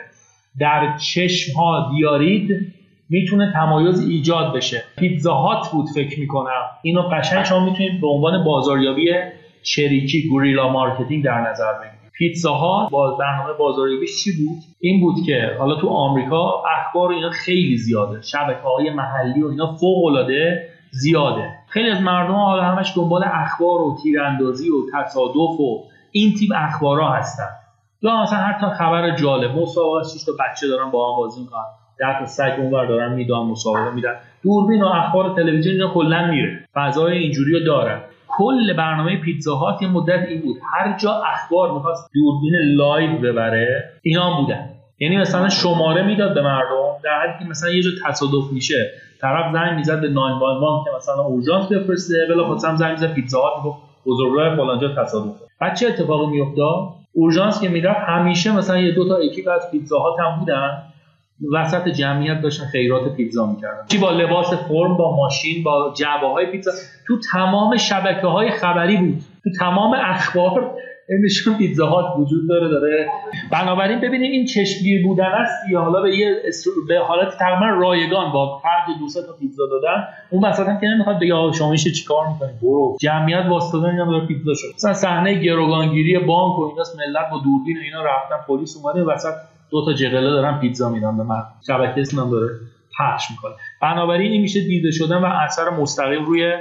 در 0.58 0.96
چشم 0.98 1.52
ها 1.56 1.90
بیارید 1.90 2.72
می‌تونه 3.10 3.52
تمایز 3.52 4.08
ایجاد 4.08 4.56
بشه. 4.56 4.82
پیتزا 4.96 5.34
هات 5.34 5.70
بود 5.72 5.86
فکر 5.94 6.20
می‌کنم. 6.20 6.62
اینو 6.82 7.02
قشنگ 7.02 7.44
شما 7.44 7.64
می‌تونید 7.64 8.00
به 8.00 8.06
عنوان 8.06 8.44
بازاریابی 8.44 9.14
چریکی 9.62 10.28
guerrilla 10.28 10.68
marketing 10.68 11.24
در 11.24 11.50
نظر 11.50 11.72
بگیرید. 11.72 12.12
پیتزا 12.18 12.54
هات 12.54 13.16
برنامه 13.16 13.52
بازاریابیش 13.58 14.24
چی 14.24 14.30
بود؟ 14.32 14.58
این 14.80 15.00
بود 15.00 15.14
که 15.26 15.56
حالا 15.58 15.74
تو 15.74 15.88
آمریکا 15.88 16.62
اخبار 16.78 17.12
اینا 17.12 17.30
خیلی 17.30 17.76
زیاده. 17.76 18.22
شبکه 18.22 18.62
های 18.62 18.90
محلی 18.90 19.42
و 19.42 19.46
اینا 19.46 19.74
فوق 19.74 20.04
العاده 20.04 20.68
زیاده. 20.90 21.50
خیلی 21.68 21.90
از 21.90 22.02
مردم 22.02 22.34
حالا 22.34 22.62
همش 22.62 22.92
دنبال 22.96 23.24
اخبار 23.24 23.80
و 23.80 23.96
تیراندازی 24.02 24.70
و 24.70 24.74
تصادف 24.94 25.60
و 25.60 25.84
این 26.12 26.34
تیپ 26.34 26.50
اخبارها 26.56 27.12
هستن. 27.12 27.48
یا 28.02 28.22
مثلا 28.22 28.38
حتی 28.38 28.66
خبر 28.66 29.16
جالب 29.16 29.58
مسابقه 29.58 30.08
6 30.08 30.24
تا 30.24 30.32
بچه 30.32 30.68
دارن 30.68 30.90
با 30.90 31.12
هم 31.12 31.16
بازی 31.16 31.40
می‌کنن. 31.40 31.64
تا 32.18 32.26
سگ 32.26 32.54
اونور 32.58 32.86
دارن 32.86 33.12
میدان 33.12 33.46
مسابقه 33.46 33.90
میدن. 33.90 34.14
دوربین 34.42 34.82
و 34.82 34.86
اخبار 34.86 35.36
تلویزیون 35.36 35.74
اینا 35.74 35.94
کلا 35.94 36.26
میره. 36.26 36.68
فضای 36.74 37.18
اینجوری 37.18 37.52
رو 37.52 37.66
دارن. 37.66 38.00
کل 38.28 38.72
برنامه 38.72 39.16
پیتزا 39.16 39.54
هات 39.54 39.82
یه 39.82 39.88
مدت 39.88 40.28
این 40.28 40.40
بود. 40.42 40.56
هر 40.72 40.98
جا 40.98 41.12
اخبار 41.12 41.72
می‌خواست 41.72 42.10
دوربین 42.14 42.54
live 42.76 43.18
ببره 43.18 43.84
اینا 44.02 44.40
بودن. 44.40 44.68
یعنی 44.98 45.16
مثلا 45.16 45.48
شماره 45.48 46.02
می‌داد 46.02 46.34
به 46.34 46.42
مردم 46.42 46.92
در 47.04 47.20
حدی 47.20 47.44
که 47.44 47.50
مثلا 47.50 47.70
یه 47.70 47.82
جا 47.82 47.90
تصادف 48.06 48.52
میشه. 48.52 48.90
طرف 49.20 49.52
زنگ 49.52 49.76
می‌زد 49.76 50.00
به 50.00 50.08
911 50.08 50.90
که 50.90 50.96
مثلا 50.96 51.22
اورژانس 51.22 51.72
بفرسته 51.72 52.14
بلافاصله 52.28 52.74
زنگ 52.74 52.90
می‌زد 52.90 53.12
پیتزا 53.14 53.40
هات 53.40 53.74
بزرگراه 54.08 54.56
فلانجا 54.56 54.88
تصادف 55.02 55.36
بعد 55.60 55.76
چه 55.76 55.86
اتفاقی 55.86 56.26
میفته 56.26 56.62
اورژانس 57.12 57.60
که 57.60 57.68
می‌رفت 57.68 58.00
همیشه 58.06 58.56
مثلا 58.56 58.78
یه 58.78 58.92
دو 58.92 59.08
تا 59.08 59.16
اکیپ 59.16 59.48
از 59.48 59.70
پیتزاها 59.70 60.16
هم 60.20 60.38
بودن 60.38 60.82
وسط 61.52 61.88
جمعیت 61.88 62.40
داشتن 62.40 62.64
خیرات 62.64 63.16
پیتزا 63.16 63.46
می‌کردن. 63.46 63.86
چی 63.88 63.98
با 63.98 64.10
لباس 64.10 64.52
فرم 64.54 64.96
با 64.96 65.16
ماشین 65.16 65.62
با 65.62 65.92
جعبه 65.96 66.26
های 66.26 66.46
پیتزا. 66.46 66.70
تو 67.06 67.14
تمام 67.32 67.76
شبکه 67.76 68.26
های 68.26 68.50
خبری 68.50 68.96
بود. 68.96 69.22
تو 69.44 69.50
تمام 69.58 69.94
اخبار 69.94 70.74
نشون 71.24 71.58
پیتزا 71.58 72.14
وجود 72.18 72.48
داره 72.48 72.68
داره. 72.68 73.08
بنابراین 73.52 74.00
ببینید 74.00 74.32
این 74.32 74.46
چشمگیر 74.46 75.06
بودن 75.06 75.24
است 75.24 75.68
یا 75.70 75.80
حالا 75.80 76.02
به 76.02 76.16
یه 76.16 76.42
به 76.88 76.98
حالت 76.98 77.38
تقریبا 77.38 77.66
رایگان 77.66 78.32
با 78.32 78.58
فرد 78.58 78.98
دو 79.00 79.26
تا 79.26 79.32
پیتزا 79.40 79.66
دادن 79.66 80.04
اون 80.30 80.44
وسط 80.44 80.68
هم 80.68 80.80
که 80.80 80.86
نمی‌خواد 80.86 81.16
بگه 81.20 81.52
شما 81.58 81.70
میشه 81.70 81.90
چیکار 81.90 82.28
می‌کنی؟ 82.28 82.58
برو. 82.62 82.96
جمعیت 83.00 83.46
وایستادن 83.48 83.86
اینا 83.86 84.04
داره 84.04 84.26
پیتزا 84.26 84.54
شد. 84.54 84.68
مثلا 84.74 84.92
صحنه 84.92 85.34
گروگانگیری 85.34 86.18
بانک 86.18 86.58
و 86.58 86.62
ایناست 86.62 86.96
ملت 86.98 87.30
با 87.30 87.40
دوربین 87.44 87.76
و 87.76 87.80
اینا 87.80 88.02
رفتن 88.02 88.36
پلیس 88.48 88.76
اومده 88.76 89.02
وسط 89.02 89.34
دو 89.70 89.84
تا 89.84 89.92
جقله 89.92 90.30
دارن 90.30 90.60
پیتزا 90.60 90.88
میدن 90.88 91.16
به 91.16 91.22
من 91.22 91.42
شبکه 91.66 92.00
اسم 92.00 92.30
داره 92.30 92.48
پخش 92.98 93.30
می‌کنه. 93.30 93.52
بنابراین 93.82 94.32
این 94.32 94.42
میشه 94.42 94.60
دیده 94.60 94.90
شدن 94.90 95.16
و 95.16 95.24
اثر 95.24 95.70
مستقیم 95.70 96.24
روی 96.24 96.52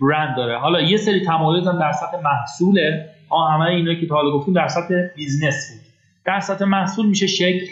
برند 0.00 0.36
داره. 0.36 0.58
حالا 0.58 0.80
یه 0.80 0.96
سری 0.96 1.26
تمایز 1.26 1.66
هم 1.66 1.78
در 1.78 1.92
سطح 1.92 2.16
محصوله. 2.24 3.08
همه 3.38 3.64
اینا 3.64 3.94
که 3.94 4.06
تا 4.06 4.14
حالا 4.14 4.30
گفتیم 4.30 4.54
در 4.54 4.68
سطح 4.68 4.94
business 5.16 5.72
بود. 5.72 5.92
در 6.24 6.40
سطح 6.40 6.64
محصول 6.64 7.06
میشه 7.06 7.26
شکل 7.26 7.66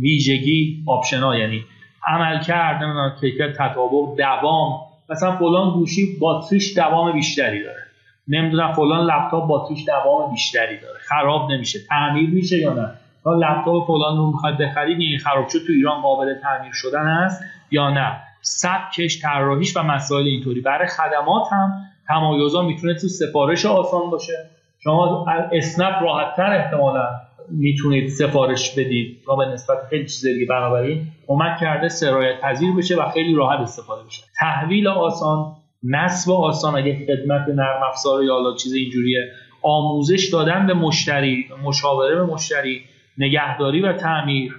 ویژگی 0.00 0.84
option 0.86 1.31
ا 1.31 1.38
یعنی 1.38 1.64
عمل 2.06 2.42
کرد 2.42 2.82
نمی‌دونم 2.82 3.16
کیفیت 3.20 3.52
تطابق 3.52 4.16
دوام. 4.16 4.80
مثلا 5.10 5.36
فلان 5.36 5.70
گوشی 5.70 6.16
باتریش 6.20 6.74
دوام 6.78 7.12
بیشتری 7.12 7.62
داره. 7.62 7.82
نمی‌دونم 8.28 8.72
فلان 8.72 9.06
لپتاپ 9.06 9.46
باتریش 9.46 9.84
دوام 9.84 10.30
بیشتری 10.30 10.78
داره. 10.80 10.98
خراب 10.98 11.52
نمیشه. 11.52 11.78
تعمیر 11.88 12.30
میشه 12.30 12.58
یا 12.58 12.72
نه؟ 12.72 12.90
تا 13.24 13.34
لپتاپ 13.34 13.86
فلان 13.86 14.16
رو 14.16 14.26
می‌خواد 14.26 14.58
بخرید 14.58 15.00
این 15.00 15.18
خراب 15.18 15.48
شد 15.48 15.58
تو 15.66 15.72
ایران 15.72 16.00
قابل 16.02 16.34
تعمیر 16.42 16.72
شدن 16.74 17.06
است 17.06 17.42
یا 17.70 17.90
نه؟ 17.90 18.16
سبکش 18.42 19.22
طراحیش 19.22 19.76
و 19.76 19.82
مسائل 19.82 20.26
اینطوری. 20.26 20.60
برای 20.60 20.88
خدمات 20.88 21.52
هم 21.52 21.72
تمایزا 22.08 22.62
می‌تونه 22.62 22.94
تو 22.94 23.08
سفارش 23.08 23.66
آسان 23.66 24.10
باشه. 24.10 24.50
شما 24.84 25.26
اسنپ 25.52 26.02
راحتتر 26.02 26.52
احتمالا 26.52 27.08
می‌تونید 27.50 28.08
سفارش 28.08 28.78
بدید 28.78 29.22
تا 29.26 29.36
به 29.36 29.46
نسبت 29.46 29.78
خیلی 29.90 30.06
چیز 30.06 30.26
دیگه 30.26 30.46
بنابراین 30.46 31.06
کمک 31.26 31.58
کرده 31.60 31.88
سرایت 31.88 32.40
پذیر 32.40 32.74
بشه 32.74 32.96
و 32.96 33.10
خیلی 33.10 33.34
راحت 33.34 33.60
استفاده 33.60 34.04
بشه. 34.04 34.22
تحویل 34.40 34.88
آسان 34.88 35.56
نصب 35.82 36.30
آسان 36.30 36.76
اگه 36.76 37.06
خدمت 37.06 37.48
نرم 37.48 37.82
افزار 37.88 38.24
یا 38.24 38.54
چیز 38.62 38.72
اینجوریه 38.72 39.30
آموزش 39.62 40.28
دادن 40.32 40.66
به 40.66 40.74
مشتری 40.74 41.46
مشاوره 41.64 42.14
به 42.16 42.24
مشتری 42.24 42.80
نگهداری 43.18 43.80
و 43.80 43.92
تعمیر 43.92 44.54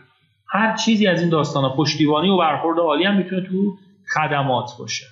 هر 0.48 0.76
چیزی 0.76 1.08
از 1.08 1.22
این 1.22 1.30
داستان 1.30 1.76
پشتیبانی 1.78 2.30
و 2.30 2.38
برخورد 2.38 2.80
عالی 2.80 3.04
هم 3.04 3.18
می‌تونه 3.18 3.42
تو 3.42 3.78
خدمات 4.14 4.70
باشه. 4.80 5.06